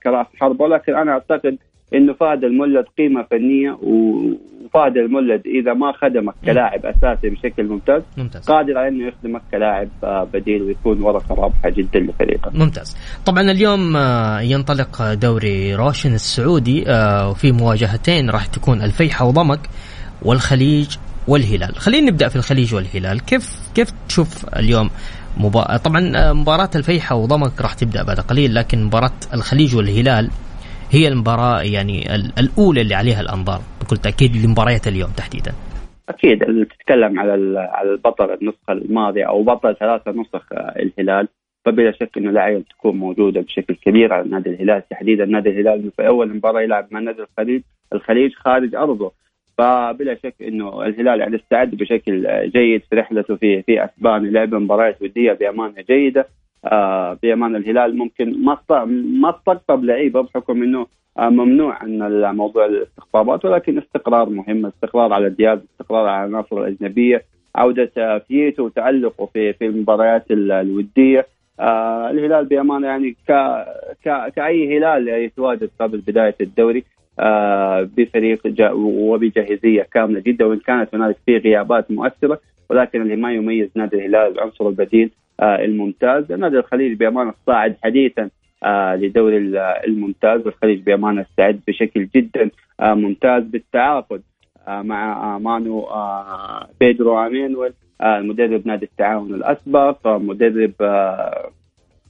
كراس 0.03 0.27
حربة 0.41 0.65
ولكن 0.65 0.95
أنا 0.95 1.13
أعتقد 1.13 1.59
إنه 1.95 2.13
فهد 2.13 2.45
المولد 2.45 2.85
قيمة 2.99 3.23
فنية 3.31 3.71
وفهد 3.71 4.97
المولد 4.97 5.43
إذا 5.47 5.73
ما 5.73 5.93
خدمك 5.93 6.35
كلاعب 6.45 6.87
أساسي 6.87 7.29
بشكل 7.29 7.65
ممتاز, 7.65 8.03
ممتاز. 8.17 8.45
قادر 8.45 8.79
على 8.79 8.89
إنه 8.89 9.09
يخدمك 9.09 9.43
كلاعب 9.51 9.89
بديل 10.33 10.63
ويكون 10.63 11.03
ورقة 11.03 11.35
رابحة 11.35 11.71
جدا 11.71 12.01
لفريقه. 12.01 12.51
ممتاز. 12.55 12.97
طبعا 13.27 13.51
اليوم 13.51 13.97
آه، 13.97 14.41
ينطلق 14.41 15.15
دوري 15.15 15.75
روشن 15.75 16.15
السعودي 16.15 16.85
آه، 16.89 17.31
وفي 17.31 17.53
مواجهتين 17.53 18.31
راح 18.31 18.47
تكون 18.47 18.83
الفيحة 18.83 19.25
وضمك 19.25 19.61
والخليج 20.23 20.97
والهلال. 21.29 21.75
خلينا 21.75 22.11
نبدأ 22.11 22.29
في 22.29 22.37
الخليج 22.37 22.75
والهلال، 22.75 23.21
كيف 23.21 23.71
كيف 23.75 23.91
تشوف 24.09 24.57
اليوم 24.57 24.91
مبا... 25.37 25.77
طبعا 25.77 26.13
آه، 26.17 26.33
مباراة 26.33 26.71
الفيحة 26.77 27.17
وضمك 27.17 27.61
راح 27.61 27.75
تبدأ 27.75 28.03
بعد 28.03 28.21
قليل 28.21 28.55
لكن 28.55 28.85
مباراة 28.85 29.13
الخليج 29.35 29.77
والهلال 29.77 30.31
هي 30.91 31.09
المباراة 31.09 31.63
يعني 31.63 32.15
الأولى 32.15 32.81
اللي 32.81 32.95
عليها 32.95 33.21
الأنظار. 33.21 33.61
بكل 33.81 33.97
تأكيد 33.97 34.37
لمباريات 34.37 34.87
اليوم 34.87 35.11
تحديدا. 35.17 35.53
أكيد. 36.09 36.43
اللي 36.43 36.65
تتكلم 36.65 37.21
على 37.21 37.59
على 37.59 37.91
البطل 37.91 38.31
النسخة 38.35 38.73
الماضية 38.73 39.25
أو 39.25 39.43
بطل 39.43 39.77
ثلاثة 39.77 40.11
نسخ 40.11 40.47
الهلال. 40.53 41.29
فبلا 41.65 41.93
شك 41.93 42.19
إنه 42.19 42.31
لا 42.31 42.63
تكون 42.71 42.97
موجودة 42.97 43.41
بشكل 43.41 43.75
كبير 43.75 44.13
على 44.13 44.29
نادي 44.29 44.51
الهلال. 44.51 44.83
تحديدا 44.91 45.25
نادي 45.25 45.49
الهلال 45.49 45.91
في 45.97 46.07
أول 46.07 46.37
مباراة 46.37 46.61
يلعب 46.61 46.87
مع 46.91 47.01
نادي 47.01 47.23
الخليج 47.23 47.63
الخليج 47.93 48.33
خارج 48.35 48.75
أرضه. 48.75 49.13
فبلا 49.59 50.15
شك 50.15 50.35
إنه 50.43 50.87
الهلال 50.87 51.21
يعني 51.21 51.37
استعد 51.37 51.71
بشكل 51.71 52.27
جيد 52.57 52.83
في 52.91 52.97
رحلته 52.97 53.37
في 53.37 53.63
في 53.63 53.85
اسبانيا 53.85 54.31
لعب 54.31 54.55
مباريات 54.55 55.03
ودية 55.03 55.33
بأمانة 55.33 55.85
جيدة. 55.89 56.21
آه 56.21 56.46
بأمان 57.23 57.57
الهلال. 57.57 57.97
ممكن 57.97 58.45
ما 58.45 58.59
ما 59.21 59.31
استقطب 59.31 59.85
لعيبه 59.85 60.21
بحكم 60.23 60.63
إنه 60.63 60.87
آه 61.19 61.29
ممنوع 61.29 61.75
عن 61.83 61.99
موضوع 62.37 62.67
الاستقطابات 62.67 63.45
ولكن 63.45 63.79
استقرار 63.79 64.29
مهم. 64.29 64.67
استقرار 64.67 65.13
على 65.13 65.31
دياز 65.31 65.59
استقرار 65.73 66.09
على 66.09 66.29
العناصر 66.29 66.59
الأجنبية 66.59 67.25
عودة 67.55 68.19
فيتو 68.19 68.65
وتألقه 68.65 69.27
في 69.27 69.53
في 69.53 69.67
المباريات 69.67 70.25
الودية. 70.31 71.27
آه 71.61 72.11
الهلال 72.11 72.45
بأمانة 72.45 72.87
يعني 72.87 73.17
ك 73.29 73.33
كأي 74.37 74.79
هلال 74.79 75.09
يتواجد 75.09 75.71
قبل 75.81 75.99
بداية 75.99 76.35
الدوري. 76.41 76.79
آه 76.79 76.96
بفريق 77.97 78.43
وبجاهزية 78.75 79.83
كاملة 79.83 80.21
جدا 80.21 80.45
وإن 80.45 80.59
كانت 80.59 80.95
هنالك 80.95 81.17
في 81.27 81.37
غيابات 81.37 81.91
مؤثرة 81.91 82.41
ولكن 82.71 83.03
اللي 83.03 83.17
ما 83.17 83.33
يميز 83.33 83.69
نادي 83.75 83.97
الهلال 83.97 84.33
العنصر 84.33 84.69
البديل 84.69 85.11
آه، 85.41 85.65
الممتاز. 85.65 86.33
نادي 86.33 86.59
الخليج 86.59 86.93
بأمانة 86.93 87.35
صاعد 87.47 87.77
حديثا 87.85 88.31
آه، 88.65 88.97
لدوري 88.97 89.37
الممتاز. 89.87 90.47
والخليج 90.47 90.81
بأمانة 90.81 91.21
استعد 91.23 91.61
بشكل 91.69 92.07
جدا 92.15 92.51
آه، 92.81 92.95
ممتاز 92.95 93.43
بالتعاقد 93.43 94.23
مع 94.69 95.39
مانو 95.39 95.89
بيدرو 96.81 97.27
آمينويل 97.27 97.73
المدرب 98.03 98.67
نادي 98.67 98.85
التعاون 98.85 99.35
الأسبق 99.35 100.07
مدرب 100.07 100.73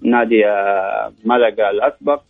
نادي 0.03 0.45
ملقا 1.25 1.71
الأسبق. 1.71 2.23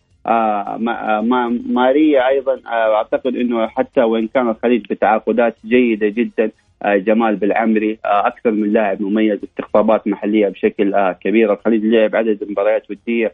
ماريا 1.68 2.28
أيضا 2.28 2.60
أعتقد 2.66 3.36
إنه 3.36 3.66
حتى 3.66 4.02
وإن 4.02 4.26
كان 4.26 4.48
الخليج 4.48 4.82
بتعاقدات 4.90 5.56
جيدة 5.64 6.08
جدا 6.08 6.50
آه، 6.82 6.96
جمال 6.96 7.36
بالعمري 7.36 7.98
آه، 8.04 8.26
أكثر 8.26 8.50
من 8.50 8.72
لاعب 8.72 9.02
مميز 9.02 9.38
استقطابات 9.44 10.08
محلية 10.08 10.48
بشكل 10.48 10.94
آه، 10.94 11.12
كبير. 11.12 11.52
الخليج 11.52 11.84
لعب 11.84 12.16
عدد 12.16 12.50
مباريات 12.50 12.90
وديه 12.90 13.32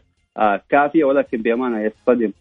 كافية 0.69 1.03
ولكن 1.03 1.37
بأمانة 1.37 1.81
يصطدم 1.81 2.31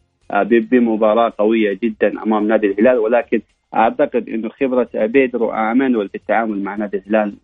بمباراة 0.43 1.33
قوية 1.39 1.79
جدا 1.83 2.23
أمام 2.23 2.49
نادي 2.49 2.67
الهلال. 2.67 2.99
ولكن 2.99 3.41
أعتقد 3.75 4.29
إنه 4.29 4.49
خبرة 4.49 4.89
بيدرو 4.95 5.51
آمانويل 5.51 6.09
في 6.09 6.15
التعامل 6.15 6.63
مع 6.63 6.77
نادي 6.77 6.97
الهلال 6.97 7.35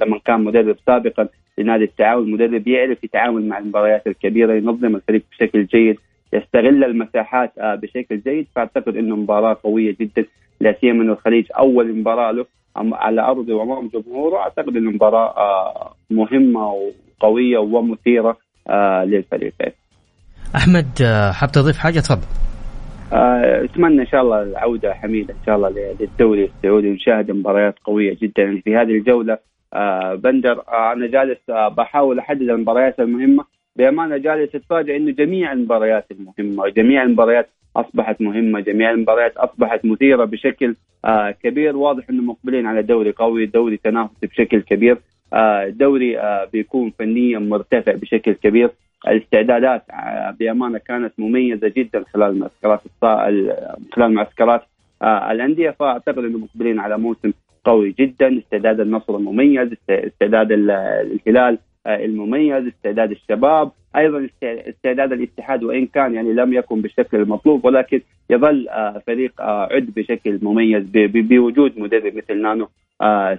لما 0.00 0.18
كان 0.24 0.44
مدرب 0.44 0.76
سابقا 0.86 1.28
لنادي 1.58 1.84
التعاون 1.84 2.30
مدرب 2.30 2.68
يعرف 2.68 3.04
يتعامل 3.04 3.48
مع 3.48 3.58
المباريات 3.58 4.06
الكبيرة 4.06 4.52
ينظم 4.52 4.96
الفريق 4.96 5.22
بشكل 5.30 5.66
جيد. 5.66 5.98
يستغل 6.34 6.84
المساحات 6.84 7.52
بشكل 7.58 8.20
جيد 8.20 8.46
فأعتقد 8.54 8.96
إنه 8.96 9.16
مباراة 9.16 9.56
قوية 9.64 9.96
جدا 10.00 10.24
لا 10.60 10.76
سيما 10.80 11.02
إنه 11.02 11.12
الخليج 11.12 11.46
أول 11.58 11.96
مباراة 11.96 12.32
له 12.32 12.46
على 12.76 13.20
أرضه 13.20 13.54
وأمام 13.54 13.90
جمهوره 13.94 14.38
أعتقد 14.38 14.76
إنه 14.76 14.90
مباراة 14.90 15.36
آه، 15.36 15.94
مهمة 16.10 16.74
وقوية 17.20 17.58
ومثيرة 17.58 18.36
آه، 18.68 19.04
للفريقين. 19.04 19.72
أحمد 20.56 21.02
آه، 21.02 21.32
حاب 21.32 21.52
تضيف 21.52 21.78
حاجة 21.78 22.00
تفضل. 22.00 22.26
أتمنى 23.12 24.02
إن 24.02 24.06
شاء 24.06 24.22
الله 24.22 24.42
العودة 24.42 24.94
حميدة 24.94 25.34
إن 25.34 25.46
شاء 25.46 25.56
الله 25.56 25.68
للدوري 26.00 26.44
السعودي 26.44 26.90
ونشاهد 26.90 27.30
مباريات 27.30 27.74
قوية 27.84 28.16
جدا 28.22 28.60
في 28.64 28.76
هذه 28.76 28.90
الجولة 28.90 29.38
بندر 30.14 30.62
أنا 30.92 31.06
جالس 31.06 31.38
بحاول 31.76 32.18
أحدد 32.18 32.42
المباريات 32.42 33.00
المهمة 33.00 33.44
بأمانة 33.76 34.16
جالس 34.16 34.54
اتفاجئ 34.54 34.96
إنه 34.96 35.10
جميع 35.10 35.52
المباريات 35.52 36.06
المهمة 36.10 36.68
جميع 36.68 37.02
المباريات 37.02 37.48
أصبحت 37.76 38.20
مهمة، 38.20 38.60
جميع 38.60 38.90
المباريات 38.90 39.36
أصبحت 39.36 39.84
مثيرة 39.84 40.24
بشكل 40.24 40.74
آه 41.04 41.30
كبير، 41.30 41.76
واضح 41.76 42.10
إنه 42.10 42.22
مقبلين 42.22 42.66
على 42.66 42.82
دوري 42.82 43.10
قوي، 43.10 43.46
دوري 43.46 43.76
تنافسي 43.76 44.26
بشكل 44.26 44.60
كبير، 44.60 44.98
آه 45.32 45.68
دوري 45.68 46.18
آه 46.18 46.48
بيكون 46.52 46.92
فنيا 46.98 47.38
مرتفع 47.38 47.92
بشكل 47.92 48.32
كبير، 48.32 48.70
الاستعدادات 49.08 49.82
بأمانة 50.38 50.78
كانت 50.78 51.12
مميزة 51.18 51.72
جدا 51.76 52.04
خلال 52.12 52.38
معسكرات 52.38 52.80
خلال 53.92 54.14
معسكرات 54.14 54.62
الأندية. 55.02 55.70
فأعتقد 55.70 56.18
إنه 56.18 56.38
مقبلين 56.38 56.78
على 56.78 56.98
موسم 56.98 57.32
قوي 57.64 57.94
جدا، 57.98 58.38
استعداد 58.38 58.80
النصر 58.80 59.18
مميز، 59.18 59.68
استعداد 59.90 60.52
الهلال 60.52 61.58
المميز 61.86 62.66
استعداد 62.66 63.10
الشباب 63.10 63.70
أيضا 63.96 64.28
استعداد 64.42 65.12
الاتحاد 65.12 65.64
وإن 65.64 65.86
كان 65.86 66.14
يعني 66.14 66.32
لم 66.32 66.52
يكن 66.52 66.80
بالشكل 66.80 67.16
المطلوب 67.16 67.64
ولكن 67.64 68.00
يظل 68.30 68.68
آه، 68.68 69.02
فريق 69.06 69.40
آه، 69.40 69.68
عد 69.72 69.90
بشكل 69.96 70.38
مميز 70.42 70.84
بوجود 70.94 71.78
مدرب 71.78 72.16
مثل 72.16 72.42
نانو 72.42 72.68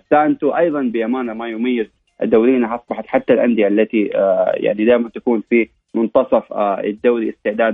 سانتو. 0.10 0.50
أيضا 0.50 0.82
بأمانة 0.82 1.34
ما 1.34 1.48
يميز 1.48 1.88
دورينا 2.24 2.76
أصبحت 2.76 3.08
حتى 3.08 3.34
الأندية 3.34 3.68
التي 3.68 4.10
يعني 4.54 4.86
دائما 4.86 5.10
تكون 5.10 5.44
في 5.50 5.68
منتصف 5.96 6.54
الدوري 6.54 7.30
استعداد 7.30 7.74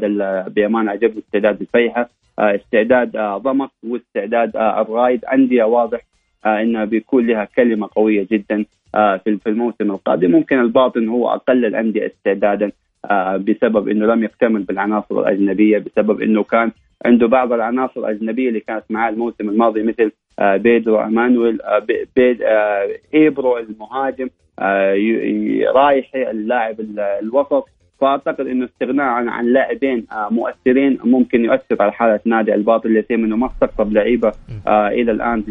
بأمانة 0.54 0.92
عجبني 0.92 1.20
استعداد 1.20 1.62
الفيحة 1.62 2.10
استعداد 2.40 3.12
ضمك 3.18 3.70
واستعداد 3.84 4.58
الرايد 4.58 5.26
أندية 5.26 5.64
واضح 5.64 6.02
انها 6.46 6.86
بيكون 6.86 7.28
لها 7.28 7.46
كلمة 7.56 7.90
قوية 7.96 8.28
جدا 8.32 8.66
آه، 8.96 9.18
في 9.18 9.48
الموسم 9.48 9.92
القادم. 9.92 10.32
ممكن 10.32 10.60
الباطن 10.60 11.08
هو 11.08 11.30
أقل 11.30 11.66
الأندية 11.66 12.08
استعدادا 12.08 12.72
آه، 13.06 13.38
بسبب 13.38 13.88
إنه 13.90 14.06
لم 14.06 14.24
يكتمل 14.24 14.64
بالعناصر 14.64 15.20
الأجنبية 15.20 15.78
بسبب 15.78 16.22
إنه 16.22 16.44
كان 16.44 16.72
عنده 17.06 17.28
بعض 17.28 17.54
العناصر 17.54 18.00
الأجنبية 18.00 18.50
اللي 18.50 18.60
كانت 18.60 18.84
معاه 18.90 19.10
الموسم 19.10 19.50
الماضي 19.50 19.84
مثل 19.84 20.12
آه، 20.40 20.58
بيدرو 20.58 21.02
امانويل 21.02 21.60
بيد 22.16 22.44
إيبرو 23.14 23.58
المهاجم 23.58 24.30
رايحي 25.76 26.32
اللاعب 26.32 26.76
الوسط. 26.80 27.70
فأعتقد 28.02 28.48
إنه 28.48 28.66
استغناء 28.66 29.06
عن 29.06 29.30
عن 29.30 29.46
لاعبين 29.54 30.06
مؤثرين 30.32 30.98
ممكن 31.04 31.46
يؤثر 31.46 31.76
على 31.80 31.92
حالة 31.92 32.20
نادي 32.26 32.54
الباطن 32.56 32.90
اللي 32.90 33.06
انه 33.12 33.36
ما 33.36 33.48
استقطب 33.48 33.94
لعيبة 33.94 34.32
إلى 34.68 35.12
الآن 35.12 35.44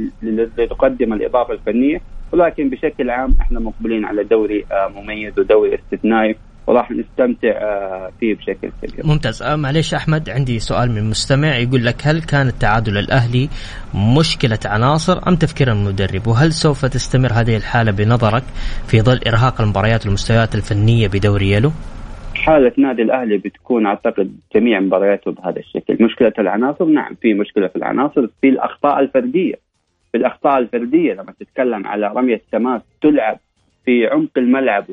لتقدم 0.58 1.12
الإضافة 1.12 1.54
الفنية 1.54 2.00
ولكن 2.32 2.70
بشكل 2.70 3.10
عام 3.10 3.34
إحنا 3.40 3.60
مقبلين 3.60 4.04
على 4.04 4.24
دوري 4.24 4.64
آه، 4.72 4.88
مميز 4.88 5.38
ودوري 5.38 5.74
استثنائي 5.74 6.36
وراح 6.66 6.90
نستمتع 6.90 7.48
آه، 7.48 8.10
فيه 8.20 8.34
بشكل 8.34 8.70
كبير. 8.82 9.06
ممتاز 9.06 9.42
آه، 9.42 9.56
معليش 9.56 9.94
أحمد 9.94 10.30
عندي 10.30 10.58
سؤال 10.58 10.90
من 10.90 11.10
مستمع 11.10 11.56
يقول 11.56 11.84
لك 11.84 11.96
هل 12.06 12.22
كان 12.22 12.48
التعادل 12.48 12.98
الأهلي 12.98 13.48
مشكلة 13.94 14.58
عناصر 14.64 15.28
أم 15.28 15.36
تفكير 15.36 15.72
المدرب 15.72 16.26
وهل 16.26 16.52
سوف 16.52 16.84
تستمر 16.84 17.32
هذه 17.32 17.56
الحالة 17.56 17.92
بنظرك 17.92 18.42
في 18.86 19.00
ظل 19.00 19.20
إرهاق 19.26 19.60
المباريات 19.60 20.06
والمستويات 20.06 20.54
الفنية 20.54 21.08
بدوري 21.08 21.50
يلو؟ 21.50 21.72
حالة 22.40 22.72
نادي 22.76 23.02
الأهلي 23.02 23.38
بتكون 23.38 23.86
أعتقد 23.86 24.36
جميع 24.54 24.80
مبارياته 24.80 25.30
بهذا 25.32 25.58
الشكل. 25.58 26.04
مشكلة 26.04 26.32
العناصر؟ 26.38 26.84
نعم 26.84 27.14
في 27.14 27.34
مشكلة 27.34 27.66
في 27.66 27.76
العناصر 27.76 28.26
في 28.40 28.48
الأخطاء 28.48 29.00
الفردية. 29.00 29.54
في 30.12 30.18
الأخطاء 30.18 30.58
الفردية 30.58 31.12
لما 31.12 31.34
تتكلم 31.40 31.86
على 31.86 32.06
رمية 32.06 32.40
تماس 32.52 32.82
تلعب 33.02 33.38
في 33.84 34.06
عمق 34.06 34.30
الملعب 34.36 34.84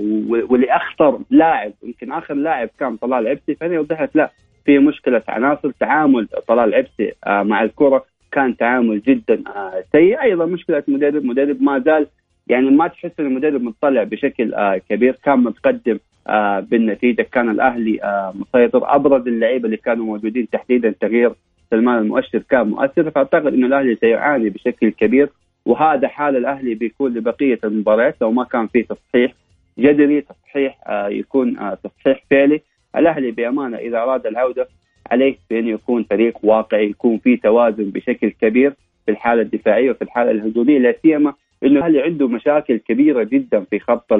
ولأخطر 0.49 1.19
لاعب 1.29 1.71
يمكن 1.83 2.11
آخر 2.11 2.33
لاعب 2.33 2.69
كان 2.79 2.95
طلال 2.97 3.27
عبسي 3.27 3.55
فهنا 3.55 3.79
وضحت 3.79 4.15
لا 4.15 4.31
في 4.65 4.79
مشكلة 4.79 5.21
عناصر. 5.27 5.71
تعامل 5.79 6.27
طلال 6.47 6.75
عبسي 6.75 7.13
آه، 7.27 7.43
مع 7.43 7.63
الكرة 7.63 8.05
كان 8.31 8.57
تعامل 8.57 9.01
جدا 9.01 9.43
آه، 9.55 9.83
سيء. 9.91 10.21
أيضا 10.21 10.45
مشكلة 10.45 10.83
مدرب 10.87 11.25
مدرب 11.25 11.61
ما 11.61 11.79
زال 11.79 12.07
يعني 12.49 12.69
ما 12.69 12.87
تحس 12.87 13.11
إن 13.19 13.25
المدرب 13.25 13.61
مطلع 13.61 14.03
بشكل 14.03 14.53
آه 14.53 14.77
كبير. 14.89 15.17
كان 15.23 15.39
متقدم 15.39 15.99
آه 16.27 16.59
بالنتيجة. 16.59 17.21
كان 17.21 17.49
الأهلي 17.49 18.03
آه 18.03 18.33
مسيطر. 18.35 18.95
أبرز 18.95 19.27
اللعيبة 19.27 19.65
اللي 19.65 19.77
كانوا 19.77 20.05
موجودين 20.05 20.49
تحديدا 20.49 20.93
تغيير 21.01 21.31
سلمان 21.71 21.97
المؤشر 21.97 22.39
كان 22.49 22.67
مؤثر. 22.67 23.11
فأعتقد 23.11 23.53
انه 23.53 23.67
الأهلي 23.67 23.95
سيعاني 23.95 24.49
بشكل 24.49 24.89
كبير. 24.89 25.29
وهذا 25.65 26.07
حال 26.07 26.35
الأهلي 26.37 26.75
بيكون 26.75 27.13
لبقية 27.13 27.59
المباريات 27.63 28.15
لو 28.21 28.31
ما 28.31 28.43
كان 28.43 28.67
في 28.67 28.83
تصحيح 28.83 29.33
جذري 29.77 30.21
تصحيح 30.21 30.77
آه 30.87 31.07
يكون 31.07 31.57
آه 31.57 31.77
تصحيح 31.83 32.23
فعلي. 32.31 32.61
الأهلي 32.95 33.31
بأمانة 33.31 33.77
إذا 33.77 33.97
أراد 33.97 34.27
العوده 34.27 34.67
عليه 35.11 35.37
بأن 35.49 35.67
يكون 35.67 36.03
فريق 36.03 36.37
واقعي 36.43 36.89
يكون 36.89 37.17
في 37.17 37.37
توازن 37.37 37.89
بشكل 37.89 38.29
كبير 38.29 38.73
في 39.05 39.11
الحالة 39.11 39.41
الدفاعية 39.41 39.91
وفي 39.91 40.01
الحالة 40.01 40.31
الهجومية. 40.31 40.79
لا 40.79 40.95
سيما 41.01 41.33
إنه 41.63 41.79
الأهلي 41.79 42.01
عنده 42.01 42.27
مشاكل 42.27 42.77
كبيرة 42.77 43.23
جدا 43.23 43.59
في 43.59 43.79
خط 43.79 44.13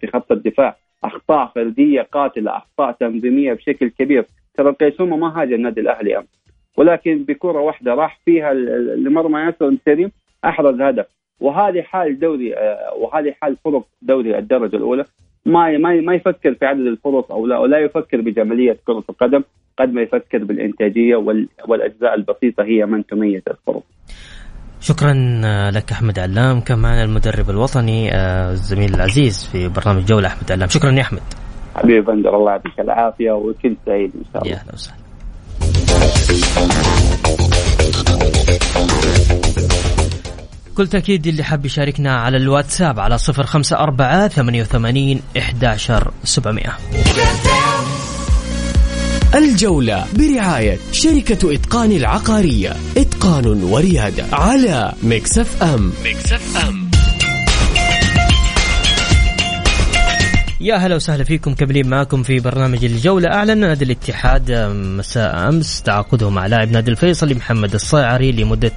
في 0.00 0.06
خط 0.12 0.32
الدفاع. 0.32 0.76
أخطاء 1.04 1.46
فردية 1.54 2.02
قاتلة 2.02 2.56
أخطاء 2.56 2.92
تنظيمية 2.92 3.52
بشكل 3.52 3.88
كبير. 3.88 4.24
ترى 4.54 4.68
القيسومه 4.68 5.16
ما 5.16 5.42
هاجم 5.42 5.54
النادي 5.54 5.80
الأهلي 5.80 6.18
أمس. 6.18 6.26
ولكن 6.76 7.24
بكرة 7.28 7.60
واحدة 7.60 7.94
راح 7.94 8.20
فيها 8.24 8.54
لمرمى 8.96 9.40
ياسر 9.40 9.68
الكريم 9.68 10.12
أحرز 10.44 10.80
هدف. 10.80 11.06
وهذه 11.40 11.82
حال 11.82 12.18
دوري 12.18 12.56
آه، 12.56 12.94
وهذه 12.94 13.34
حال 13.40 13.56
فرق 13.56 13.86
دوري 14.02 14.38
الدرجة 14.38 14.76
الأولى. 14.76 15.04
ما 15.46 15.78
ما 15.78 16.00
ما 16.00 16.14
يفكر 16.14 16.54
في 16.54 16.66
عدد 16.66 16.86
الفرص 16.86 17.30
أو 17.30 17.46
لا 17.46 17.58
ولا 17.58 17.78
يفكر 17.78 18.20
بجمالية 18.20 18.76
كرة 18.86 19.04
القدم. 19.10 19.42
قد 19.78 19.92
ما 19.92 20.02
يفكر 20.02 20.44
بالإنتاجية 20.44 21.16
والأجزاء 21.68 22.14
البسيطة 22.14 22.64
هي 22.64 22.86
من 22.86 23.06
تميز 23.06 23.42
الفرص. 23.48 23.82
شكرا 24.86 25.12
لك 25.70 25.92
أحمد 25.92 26.18
علام 26.18 26.60
كان 26.60 26.78
معنا 26.78 27.04
المدرب 27.04 27.50
الوطني 27.50 28.14
آه، 28.14 28.50
الزميل 28.52 28.94
العزيز 28.94 29.48
في 29.52 29.68
برنامج 29.68 30.04
جولة 30.04 30.28
أحمد 30.28 30.52
علام. 30.52 30.68
شكرا 30.68 30.92
يا 30.92 31.00
أحمد. 31.00 31.22
حبيبي 31.76 32.00
بندر 32.00 32.36
الله 32.36 32.50
يعطيك 32.50 32.80
العافية 32.80 33.30
وكل 33.30 33.76
سعيد 33.86 34.12
إن 34.14 34.24
شاء 34.32 34.42
الله. 34.42 34.54
يا 34.54 34.60
أهلا 34.60 34.74
وسهلا. 34.74 34.96
كل 40.76 40.86
تأكيد 40.86 41.26
اللي 41.26 41.42
حاب 41.42 41.66
يشاركنا 41.66 42.16
على 42.16 42.36
الواتساب 42.36 43.00
على 43.00 43.18
صفر 43.18 43.46
خمسة 43.46 43.78
أربعة 43.78 44.28
ثمانية 44.28 44.60
وثمانين 44.60 45.22
إحداشر 45.38 46.10
سبعمائة 46.24 46.72
الجولة 49.34 50.04
برعاية 50.18 50.78
شركة 50.92 51.54
إتقان 51.54 51.92
العقارية. 51.92 52.76
إتقان 52.96 53.46
وريادة 53.62 54.24
على 54.32 54.92
Mix 55.02 55.62
FM. 55.62 55.92
Mix 56.04 56.66
FM. 56.68 56.90
يا 60.60 60.76
هلا 60.76 60.94
وسهلا 60.96 61.24
فيكم 61.24 61.54
كملين 61.54 61.88
معكم 61.88 62.22
في 62.22 62.40
برنامج 62.40 62.84
الجولة. 62.84 63.28
أعلن 63.28 63.58
نادي 63.58 63.84
الاتحاد 63.84 64.52
مساء 64.98 65.48
أمس 65.48 65.82
تعاقده 65.82 66.30
مع 66.30 66.46
لاعب 66.46 66.70
نادي 66.70 66.90
الفيصلي 66.90 67.34
محمد 67.34 67.74
الصيعري 67.74 68.32
لمدة 68.32 68.72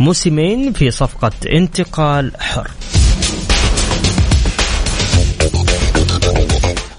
موسمين 0.00 0.72
في 0.72 0.90
صفقة 0.90 1.32
انتقال 1.52 2.32
حر. 2.40 2.70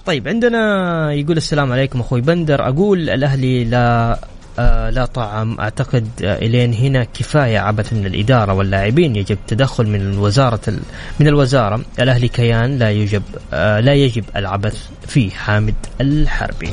طيب 0.05 0.27
عندنا 0.27 1.13
يقول 1.13 1.37
السلام 1.37 1.71
عليكم 1.71 1.99
أخوي 1.99 2.21
بندر. 2.21 2.67
أقول 2.67 3.09
الأهلي 3.09 3.63
لا 3.65 4.19
آه 4.59 4.89
لا 4.89 5.05
طعم. 5.05 5.59
أعتقد 5.59 6.07
آه 6.23 6.37
إلين 6.37 6.73
هنا 6.73 7.03
كفاية 7.03 7.59
عبث 7.59 7.93
من 7.93 8.05
الإدارة 8.05 8.53
واللاعبين. 8.53 9.15
يجب 9.15 9.37
تدخل 9.47 9.87
من 9.87 10.17
وزارة 10.17 10.73
من 11.19 11.27
الوزارة. 11.27 11.81
الأهلي 11.99 12.27
كيان 12.27 12.79
لا 12.79 12.91
يجب 12.91 13.23
آه 13.53 13.79
لا 13.79 13.93
يجب 13.93 14.23
العبث 14.35 14.87
فيه 15.07 15.29
حامد 15.29 15.75
الحربي. 16.01 16.69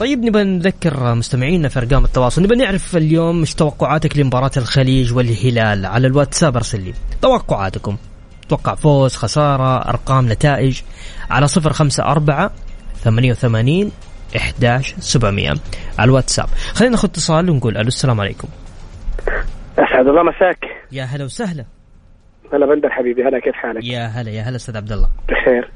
طيب 0.00 0.24
نبى 0.24 0.42
نذكر 0.42 1.14
مستمعينا 1.14 1.68
في 1.68 1.78
أرقام 1.78 2.04
التواصل. 2.04 2.42
نبى 2.42 2.54
نعرف 2.54 2.96
اليوم 2.96 3.40
إيش 3.40 3.54
توقعاتك 3.54 4.18
لمباراة 4.18 4.50
الخليج 4.56 5.12
والهلال؟ 5.12 5.86
على 5.86 6.06
الواتساب 6.06 6.56
أرسل 6.56 6.80
لي 6.80 6.94
توقعاتكم. 7.22 7.96
توقع 8.50 8.74
فوز 8.74 9.16
خسارة 9.16 9.88
أرقام 9.88 10.32
نتائج 10.32 10.82
على 11.30 11.46
صفر 11.46 11.72
خمسة 11.72 12.04
أربعة 12.04 12.50
ثمانية 12.94 13.30
وثمانين 13.30 13.92
إحداش 14.36 14.94
سبعمية 14.98 15.50
على 15.98 16.08
الواتساب. 16.08 16.46
خلينا 16.74 16.92
ناخذ 16.92 17.08
اتصال 17.08 17.50
ونقول 17.50 17.76
ألو 17.76 17.88
السلام 17.88 18.20
عليكم. 18.20 18.48
أسعد 19.78 20.06
الله 20.06 20.22
مساك. 20.22 20.64
يا 20.92 21.04
هلا 21.04 21.24
وسهلا. 21.24 21.64
هلا 22.52 22.66
بندر 22.66 22.90
حبيبي 22.90 23.24
هلا 23.24 23.38
كيف 23.38 23.54
حالك؟ 23.54 23.84
يا 23.84 24.06
هلا 24.06 24.30
يا 24.30 24.42
هلا 24.42 24.56
أستاذ 24.56 24.76
عبد 24.76 24.92
الله. 24.92 25.08
بخير. 25.28 25.70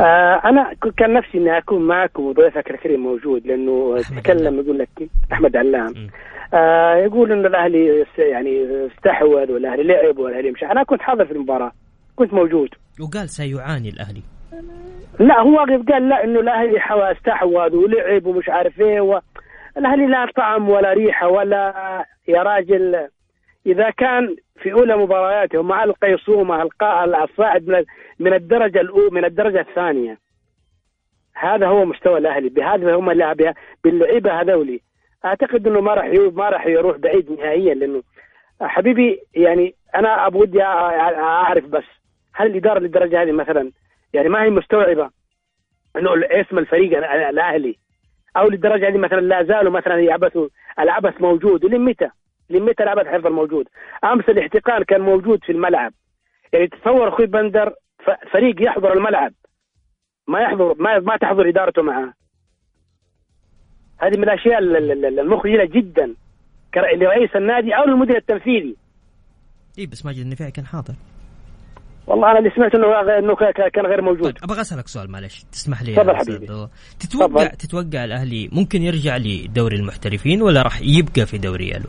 آه 0.00 0.40
أنا 0.44 0.74
كان 0.96 1.12
نفسي 1.14 1.38
إني 1.38 1.58
أكون 1.58 1.86
معكم 1.86 2.22
وضيفك 2.22 2.70
الكريم 2.70 3.00
موجود 3.00 3.46
لأنه 3.46 4.02
تكلم 4.16 4.60
يقول 4.60 4.78
لك 4.78 5.10
أحمد 5.32 5.56
علام. 5.56 6.10
آه 6.54 6.94
يقول 6.94 7.32
إنه 7.32 7.48
الأهلي 7.48 8.06
يعني 8.18 8.66
استحوذ 8.86 9.52
والأهلي 9.52 9.82
لعب 9.82 10.18
والأهلي 10.18 10.50
مش 10.50 10.62
أنا 10.62 10.82
كنت 10.82 11.02
حاضر 11.02 11.24
في 11.24 11.32
المباراة. 11.32 11.72
كنت 12.18 12.32
موجود. 12.34 12.68
وقال 13.00 13.28
سيعاني 13.28 13.88
الأهلي. 13.88 14.22
لا 15.20 15.40
هو 15.40 15.56
قال 15.92 16.08
لا 16.08 16.24
إنه 16.24 16.40
الأهلي 16.40 16.78
استحوذ 17.12 17.76
ولعب 17.76 18.26
ومش 18.26 18.48
عارف 18.48 18.80
إيه 18.80 19.00
و... 19.00 19.20
الأهلي 19.76 20.06
لا 20.06 20.26
طعم 20.36 20.68
ولا 20.68 20.92
ريحة 20.92 21.28
ولا 21.28 21.74
يا 22.28 22.42
راجل. 22.42 23.08
إذا 23.66 23.90
كان 23.90 24.36
في 24.62 24.72
أولى 24.72 24.96
مبارياته 24.96 25.62
مع 25.62 25.84
القيصومة 25.84 26.68
الصاعد 27.24 27.68
من 27.68 27.84
من 28.18 28.34
الدرجة 28.34 28.80
الاولى 28.80 29.10
من 29.10 29.24
الدرجة 29.24 29.60
الثانية. 29.60 30.18
هذا 31.34 31.66
هو 31.66 31.84
مستوى 31.84 32.18
الأهلي. 32.18 32.48
بهذا 32.48 32.96
هم 32.96 33.10
اللعبه 33.10 33.54
باللعيبة 33.84 34.40
هذولي. 34.40 34.80
أعتقد 35.24 35.66
إنه 35.66 35.80
ما 35.80 35.94
راح 35.94 36.06
ما 36.32 36.48
راح 36.48 36.66
يروح 36.66 36.96
بعيد 36.96 37.30
نهائيا 37.30 37.74
لأنه 37.74 38.02
حبيبي 38.60 39.18
يعني 39.34 39.74
أنا 39.94 40.26
ودي 40.34 40.62
أعرف 40.62 41.64
بس. 41.64 41.97
هل 42.38 42.46
الإدارة 42.46 42.78
للدرجة 42.78 43.22
هذه 43.22 43.32
مثلا 43.32 43.72
يعني 44.12 44.28
ما 44.28 44.42
هي 44.42 44.50
مستوعبة 44.50 45.10
إنه 45.96 46.10
اسم 46.30 46.58
الفريق 46.58 46.98
الأهلي؟ 47.28 47.76
أو 48.36 48.48
للدرجة 48.48 48.88
هذه 48.88 48.98
مثلا 48.98 49.20
لا 49.20 49.44
زالوا 49.44 49.72
مثلا 49.72 50.00
يعبثوا 50.00 50.48
العبث 50.78 51.20
موجود 51.20 51.64
لمتى؟ 51.64 52.08
لمتى 52.50 52.82
العبث 52.82 53.06
حيفضل 53.06 53.32
موجود؟ 53.32 53.68
أمس 54.04 54.24
الاحتقان 54.28 54.82
كان 54.82 55.00
موجود 55.00 55.44
في 55.44 55.52
الملعب. 55.52 55.92
يعني 56.52 56.66
تصور 56.68 57.08
أخوي 57.08 57.26
بندر 57.26 57.74
فريق 58.32 58.62
يحضر 58.62 58.92
الملعب. 58.92 59.32
ما 60.28 60.40
يحضر 60.40 60.74
ما 60.78 60.98
ما 60.98 61.16
تحضر 61.16 61.48
إدارته 61.48 61.82
معه. 61.82 62.14
هذه 63.98 64.16
من 64.16 64.24
الأشياء 64.24 64.58
المخجله 65.20 65.64
جدا 65.64 66.14
لرئيس 66.76 67.36
النادي 67.36 67.76
أو 67.76 67.84
المدير 67.84 68.16
التنفيذي. 68.16 68.76
اي 69.78 69.86
بس 69.86 70.06
ماجد 70.06 70.18
النفيعي 70.18 70.50
كان 70.50 70.66
حاضر. 70.66 70.94
والله 72.08 72.30
أنا 72.30 72.38
اللي 72.38 72.50
سمعت 72.50 72.74
إنه 72.74 73.18
إنه 73.18 73.34
كان 73.74 73.86
غير 73.86 74.02
موجود 74.02 74.32
طيب 74.32 74.44
أبغى 74.44 74.60
أسألك 74.60 74.88
سؤال 74.88 75.10
معلش 75.10 75.44
تسمح 75.52 75.82
لي 75.82 75.94
تفضل 75.94 76.16
حبيبي 76.16 76.46
تتوقع 77.00 77.26
طبعا. 77.26 77.44
تتوقع 77.48 78.04
الأهلي 78.04 78.48
ممكن 78.52 78.82
يرجع 78.82 79.16
لدوري 79.16 79.76
المحترفين 79.76 80.42
ولا 80.42 80.62
راح 80.62 80.80
يبقى 80.82 81.26
في 81.26 81.38
دوري 81.38 81.68
يالو؟ 81.68 81.88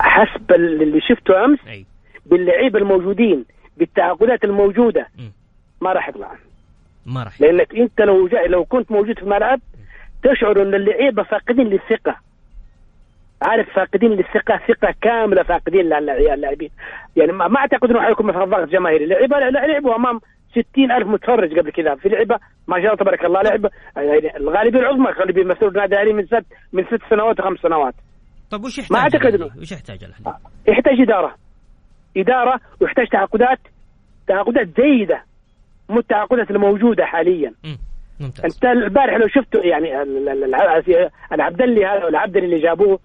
حسب 0.00 0.52
اللي 0.52 1.00
شفته 1.00 1.44
أمس 1.44 1.58
أي. 1.68 1.86
باللعيبة 2.26 2.78
الموجودين 2.78 3.44
بالتعاقدات 3.76 4.44
الموجودة 4.44 5.08
م. 5.18 5.22
ما 5.80 5.92
راح 5.92 6.08
يطلع 6.08 6.32
ما 7.06 7.22
راح 7.22 7.40
لأنك 7.40 7.74
أنت 7.74 8.00
لو 8.00 8.28
جاء 8.28 8.48
لو 8.48 8.64
كنت 8.64 8.92
موجود 8.92 9.16
في 9.16 9.22
الملعب 9.22 9.60
تشعر 10.22 10.62
إن 10.62 10.74
اللعيبة 10.74 11.22
فاقدين 11.22 11.66
للثقة 11.66 12.16
عارف 13.44 13.66
فاقدين 13.76 14.10
للثقه 14.10 14.60
ثقة 14.68 14.94
كاملة 15.02 15.42
فاقدين 15.42 15.80
للاعبين 15.80 16.70
يعني 17.16 17.32
ما 17.32 17.56
أعتقد 17.56 17.90
إنه 17.90 18.02
حيكون 18.02 18.26
مثلا 18.26 18.44
ضغط 18.44 18.68
جماهيري. 18.68 19.06
لعبه 19.06 19.38
لعبوا 19.38 19.96
امام 19.96 20.20
ستين 20.50 20.92
ألف 20.92 21.08
متفرج 21.08 21.58
قبل 21.58 21.70
كذا. 21.70 21.94
في 21.94 22.08
لعبة 22.08 22.38
ما 22.68 22.76
شاء 22.76 22.86
الله 22.86 22.96
تبارك 22.96 23.24
الله 23.24 23.42
لعبة. 23.42 23.70
يعني 23.96 24.36
الغالبية 24.36 24.78
العظمى 24.78 25.08
اللي 25.22 25.32
بيمثلوا 25.32 25.70
النادي 25.70 25.94
الاهلي 25.94 26.12
من 26.12 26.26
ست 26.26 26.46
من 26.72 26.84
ست 26.84 27.02
سنوات 27.10 27.40
وخمس 27.40 27.58
سنوات. 27.58 27.94
طيب 28.50 28.64
وش 28.64 28.78
يحتاج 28.78 28.96
ما 28.96 29.02
أعتقد 29.02 29.34
انه 29.34 29.50
وش 29.60 29.72
يحتاج 29.72 30.04
الاهلي؟ 30.04 30.26
آه، 30.26 30.38
يحتاج 30.70 31.00
إدارة. 31.00 31.34
إدارة 32.16 32.60
ويحتاج 32.80 33.06
تعاقدات. 33.08 33.58
تعاقدات 34.26 34.66
جيدة. 34.80 35.22
مو 35.88 35.98
التعاقدات 35.98 36.50
الموجودة 36.50 37.04
حاليا. 37.04 37.50
م. 37.64 37.76
ممتاز. 38.20 38.44
أنت 38.44 38.64
البارح 38.64 39.14
لو 39.14 39.28
شفته 39.28 39.60
يعني 39.60 40.02
العبدلي 41.32 41.86
هذا 41.86 42.04
والعبدلي 42.04 42.44
اللي 42.44 42.60
جابوه 42.60 42.98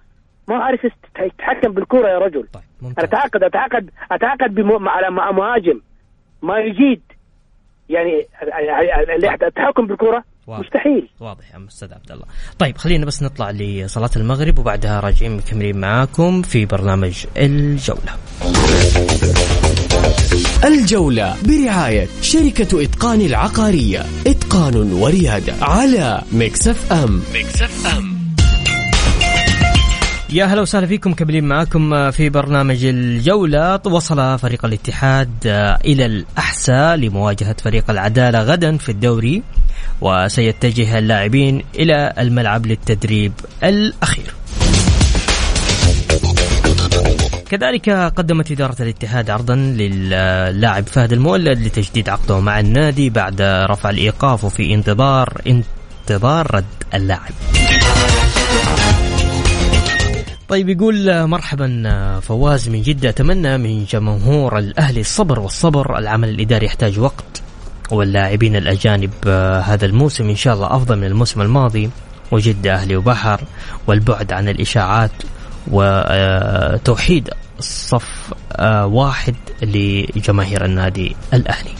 ما 0.49 0.55
عارف 0.55 0.79
يتحكم 1.19 1.73
بالكرة 1.73 2.07
يا 2.07 2.17
رجل. 2.17 2.47
طيب 2.53 2.63
أنا 2.83 2.93
اتعاقد 2.97 3.43
اتعاقد 3.43 3.89
اتعاقد 4.11 4.59
مع 4.59 5.31
مهاجم. 5.31 5.81
ما 6.41 6.59
يجيد. 6.59 7.01
يعني 7.89 8.27
التحكم 9.43 9.87
بالكرة 9.87 10.23
واضح. 10.47 10.59
مستحيل. 10.65 11.09
واضح 11.19 11.53
يا 11.53 11.65
أستاذ 11.67 11.93
عبد 11.93 12.11
الله. 12.11 12.25
طيب 12.59 12.77
خلينا 12.77 13.05
بس 13.05 13.23
نطلع 13.23 13.51
لصلاة 13.51 14.09
المغرب 14.15 14.59
وبعدها 14.59 14.99
راجعين 14.99 15.37
مكملين 15.37 15.77
معاكم 15.79 16.41
في 16.41 16.65
برنامج 16.65 17.25
الجولة. 17.37 18.13
الجولة 20.65 21.35
برعاية 21.47 22.07
شركة 22.21 22.83
إتقان 22.83 23.21
العقارية. 23.21 23.99
إتقان 24.27 24.91
وريادة 24.91 25.53
على 25.61 26.21
Mix 26.33 26.91
FM. 26.93 27.21
Mix 27.35 27.97
FM. 27.97 28.18
يا 30.31 30.45
هلا 30.45 30.61
وسهلا 30.61 30.87
فيكم 30.87 31.13
كملين 31.13 31.43
معاكم 31.43 32.11
في 32.11 32.29
برنامج 32.29 32.85
الجولة. 32.85 33.79
وصل 33.85 34.39
فريق 34.39 34.65
الاتحاد 34.65 35.31
إلى 35.85 36.05
الأحساء 36.05 36.95
لمواجهة 36.95 37.55
فريق 37.63 37.89
العدالة 37.89 38.39
غدا 38.39 38.77
في 38.77 38.89
الدوري 38.89 39.43
وسيتجه 40.01 40.97
اللاعبين 40.97 41.63
إلى 41.75 42.13
الملعب 42.17 42.65
للتدريب 42.65 43.33
الأخير. 43.63 44.33
كذلك 47.49 47.89
قدمت 47.89 48.51
إدارة 48.51 48.81
الاتحاد 48.81 49.29
عرضا 49.29 49.55
للاعب 49.55 50.87
فهد 50.87 51.13
المولد 51.13 51.59
لتجديد 51.59 52.09
عقده 52.09 52.39
مع 52.39 52.59
النادي 52.59 53.09
بعد 53.09 53.41
رفع 53.41 53.89
الإيقاف 53.89 54.43
وفي 54.43 54.73
انتظار 54.73 55.41
انتظار 55.47 56.55
رد 56.55 56.65
اللاعب. 56.93 57.33
طيب 60.49 60.69
يقول 60.69 61.27
مرحبا 61.27 62.19
فواز 62.19 62.69
من 62.69 62.81
جدة 62.81 63.09
أتمنى 63.09 63.57
من 63.57 63.85
جمهور 63.85 64.57
الأهلي 64.57 65.01
الصبر 65.01 65.39
والصبر 65.39 65.97
العمل 65.97 66.29
الإداري 66.29 66.65
يحتاج 66.65 66.99
وقت 66.99 67.41
واللاعبين 67.91 68.55
الأجانب 68.55 69.11
هذا 69.63 69.85
الموسم 69.85 70.29
إن 70.29 70.35
شاء 70.35 70.53
الله 70.53 70.75
أفضل 70.75 70.97
من 70.97 71.03
الموسم 71.03 71.41
الماضي 71.41 71.89
وجدة 72.31 72.73
أهلي 72.73 72.95
وبحر 72.95 73.41
والبعد 73.87 74.33
عن 74.33 74.49
الإشاعات 74.49 75.11
وتوحيد 75.67 77.29
الصف 77.59 78.33
واحد 78.83 79.35
لجماهير 79.61 80.65
النادي 80.65 81.15
الأهلي. 81.33 81.71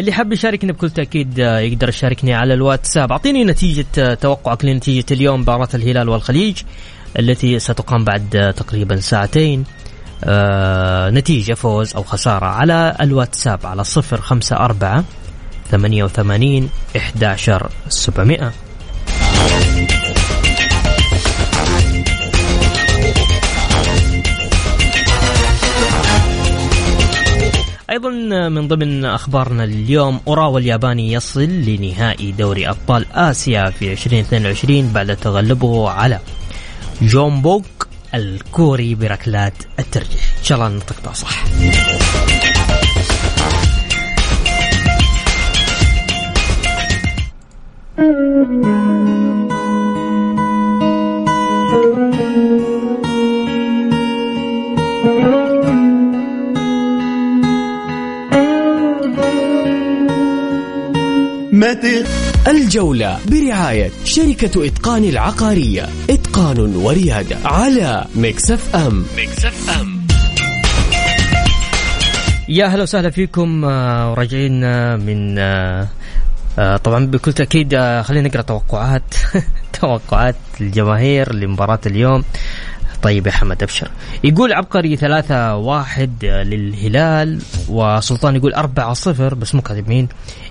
اللي 0.00 0.12
حاب 0.12 0.32
يشاركني 0.32 0.72
بكل 0.72 0.90
تأكيد 0.90 1.38
يقدر 1.38 1.88
يشاركني 1.88 2.34
على 2.34 2.54
الواتساب. 2.54 3.12
أعطيني 3.12 3.44
نتيجة 3.44 4.14
توقعك 4.14 4.64
لنتيجة 4.64 5.04
اليوم 5.10 5.40
مباراه 5.40 5.68
الهلال 5.74 6.08
والخليج 6.08 6.56
التي 7.18 7.58
ستقام 7.58 8.04
بعد 8.04 8.54
تقريبا 8.56 8.96
ساعتين. 8.96 9.64
آه 10.24 11.10
نتيجة 11.10 11.54
فوز 11.54 11.94
أو 11.94 12.02
خسارة 12.02 12.46
على 12.46 12.96
الواتساب 13.00 13.66
على 13.66 13.84
صفر 13.84 14.20
خمسة 14.20 14.56
أربعة 14.56 15.04
ثمانية 15.70 16.04
وثمانين 16.04 16.70
إحداشر 16.96 17.70
سبعمائة. 17.88 18.52
أيضا 28.00 28.48
من 28.48 28.68
ضمن 28.68 29.04
أخبارنا 29.04 29.64
اليوم 29.64 30.20
اوراوا 30.26 30.58
الياباني 30.58 31.12
يصل 31.12 31.40
لنهائي 31.42 32.32
دوري 32.32 32.68
أبطال 32.68 33.06
آسيا 33.12 33.70
في 33.70 33.92
2022 33.92 34.92
بعد 34.92 35.16
تغلبه 35.16 35.90
على 35.90 36.18
جومبوك 37.02 37.88
الكوري 38.14 38.94
بركلات 38.94 39.54
الترجيح. 39.78 40.34
إن 40.38 40.44
شاء 40.44 40.58
الله 40.58 40.76
نطقتها 40.76 41.12
صح 41.12 41.44
الجولة 62.48 63.18
برعاية 63.30 63.90
شركة 64.04 64.66
إتقان 64.66 65.04
العقارية. 65.04 65.88
إتقان 66.10 66.76
وريادة 66.76 67.36
على 67.44 68.04
Mix 68.14 68.76
FM 68.76 69.04
Mix 69.18 69.80
FM 69.80 70.06
يا 72.48 72.66
هلا 72.66 72.82
وسهلا 72.82 73.10
فيكم 73.10 73.64
آه، 73.64 74.10
وراجعين 74.10 74.64
آه، 74.64 74.96
من 74.96 75.38
آه، 75.38 76.76
طبعا 76.84 77.06
بكل 77.06 77.32
تأكيد 77.32 77.76
خلينا 78.00 78.28
نقرأ 78.28 78.42
توقعات. 78.42 79.14
توقعات 79.80 80.36
الجماهير 80.60 81.34
لمباراة 81.34 81.80
اليوم. 81.86 82.24
طيب 83.02 83.26
يا 83.26 83.32
حمد 83.32 83.62
أبشر. 83.62 83.90
يقول 84.24 84.52
عبقري 84.52 84.96
ثلاثة 84.96 85.56
واحد 85.56 86.24
للهلال 86.24 87.40
وسلطان 87.68 88.36
يقول 88.36 88.54
أربعة 88.54 88.92
صفر 88.92 89.34
بس 89.34 89.54
مو 89.54 89.62
كاتب 89.62 89.88
مين. 89.88 90.08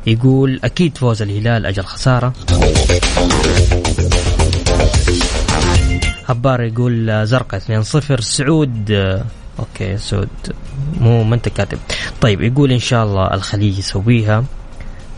يقول 0.07 0.59
أكيد 0.63 0.97
فوز 0.97 1.21
الهلال 1.21 1.65
أجل 1.65 1.83
خسارة. 1.83 2.33
هبار 6.27 6.61
يقول 6.61 7.27
زرقاء 7.27 7.59
2 7.59 7.83
0 7.83 8.21
سعود 8.21 8.91
أوكي 9.59 9.97
سعود 9.97 10.29
مو 10.99 11.23
ما 11.23 11.35
أنت 11.35 11.49
كاتب. 11.49 11.79
طيب 12.21 12.41
يقول 12.41 12.71
إن 12.71 12.79
شاء 12.79 13.05
الله 13.05 13.33
الخليج 13.33 13.79
يسويها. 13.79 14.43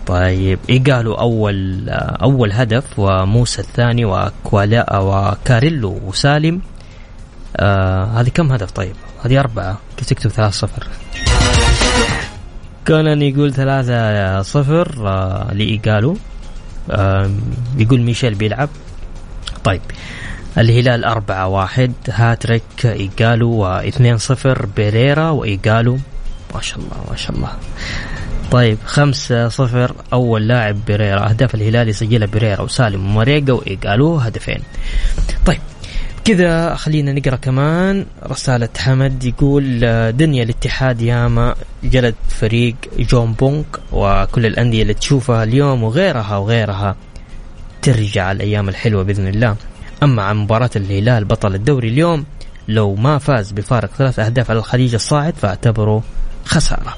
طيب 0.08 0.60
قالوا 0.90 1.22
أول 1.22 1.90
أول 2.22 2.52
هدف 2.52 2.86
وموسى 2.98 3.62
الثاني 3.62 4.06
وكوالا 4.06 5.00
وكاريلو 5.00 6.02
وسالم. 6.06 6.62
آه 7.58 8.06
هذه 8.06 8.30
كم 8.30 8.52
هدف 8.52 8.72
طيب؟ 8.72 8.96
هذه 9.26 9.40
أربعة. 9.40 9.80
كيف 9.98 10.08
تكتب 10.08 10.30
ثلاثة 10.30 10.52
صفر؟ 10.52 10.88
كونان 12.88 13.22
يقول 13.22 13.54
ثلاثة 13.54 14.42
صفر 14.42 15.08
آه 15.08 15.54
لإيجالو 15.54 16.18
آه 16.92 17.32
يقول 17.78 18.02
ميشيل 18.02 18.36
بيلعب. 18.36 18.70
طيب 19.64 19.82
الهلال 20.58 21.06
أربعة 21.06 21.48
واحد. 21.48 21.94
هاتريك 22.10 22.86
إيجالو 22.86 23.52
واثنين 23.52 24.18
صفر. 24.18 24.66
بيريرا 24.66 25.30
وإيجالو. 25.30 26.00
ما 26.56 26.62
شاء 26.62 26.80
الله 26.80 27.06
ما 27.12 27.16
شاء 27.16 27.36
الله. 27.36 27.50
طيب 28.52 28.78
خمسة 28.86 29.50
صفر. 29.50 29.96
أول 30.14 30.48
لاعب 30.48 30.86
بيريرا. 30.88 31.30
أهداف 31.30 31.56
الهلال 31.56 31.90
يسجلها 31.90 32.28
بيريرا 32.28 32.62
وسالم 32.62 33.06
وماريجا 33.06 33.54
وإيجالو 33.54 34.16
هدفين. 34.16 34.62
طيب 35.46 35.60
كذا 36.26 36.76
خلينا 36.76 37.14
نقرأ 37.14 37.36
كمان. 37.36 38.06
رسالة 38.24 38.70
حمد 38.78 39.24
يقول 39.24 39.82
آه، 39.84 40.10
دنيا 40.10 40.44
الاتحاد 40.44 41.02
ياما 41.02 41.56
جلد 41.84 42.16
فريق 42.30 42.76
جون 43.00 43.34
بونك 43.34 43.66
وكل 43.92 44.46
الأندية 44.46 44.82
اللي 44.82 44.94
تشوفها 44.94 45.44
اليوم 45.44 45.84
وغيرها 45.84 46.38
وغيرها 46.38 46.96
ترجع 47.82 48.32
الأيام 48.32 48.70
الحلوة 48.70 49.04
بإذن 49.04 49.28
الله. 49.28 49.56
أما 50.04 50.24
عن 50.24 50.38
مباراة 50.38 50.70
الهلال 50.76 51.26
بطل 51.26 51.56
الدوري 51.56 51.88
اليوم 51.88 52.26
لو 52.68 52.96
ما 52.96 53.18
فاز 53.18 53.52
بفارق 53.52 53.90
ثلاث 53.98 54.20
أهداف 54.20 54.50
على 54.52 54.60
الخليج 54.60 54.94
الصاعد 54.94 55.34
فاعتبره 55.42 56.04
خسارة. 56.46 56.96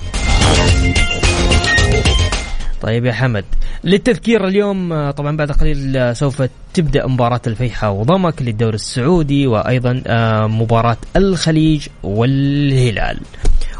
طيب 2.83 3.05
يا 3.05 3.13
حمد. 3.13 3.45
للتذكير 3.83 4.47
اليوم 4.47 4.93
آه، 4.93 5.11
طبعا 5.11 5.37
بعد 5.37 5.51
قليل 5.51 5.97
آه، 5.97 6.13
سوف 6.13 6.43
تبدأ 6.73 7.07
مباراة 7.07 7.41
الفيحاء 7.47 7.91
وضمك 7.91 8.41
للدوري 8.41 8.75
السعودي 8.75 9.47
وأيضا 9.47 10.03
آه، 10.07 10.47
مباراة 10.47 10.97
الخليج 11.15 11.87
والهلال. 12.03 13.19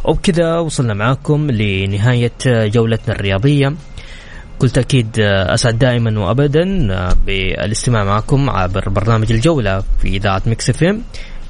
وبكذا 0.03 0.59
وصلنا 0.59 0.93
معاكم 0.93 1.51
لنهاية 1.51 2.31
جولتنا 2.45 3.15
الرياضية. 3.15 3.73
كل 4.59 4.69
تأكيد 4.69 5.19
أسعد 5.19 5.79
دائما 5.79 6.19
وأبدا 6.19 6.63
بالاستماع 7.25 8.03
معكم 8.03 8.49
عبر 8.49 8.89
برنامج 8.89 9.31
الجولة 9.31 9.83
في 10.01 10.07
إذاعة 10.07 10.41
Mix 10.45 10.69
FM 10.69 10.95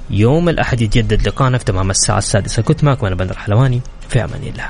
يوم 0.10 0.50
الأحد 0.50 0.82
يتجدد 0.82 1.28
لقانا 1.28 1.58
في 1.58 1.66
تمام 1.66 1.90
الساعة 1.90 2.18
السادسة. 2.18 2.62
كنت 2.62 2.84
معكم 2.84 3.06
أنا 3.06 3.16
بندر 3.16 3.38
حلواني. 3.38 3.82
في 4.10 4.24
أمان 4.24 4.42
الله. 4.44 4.68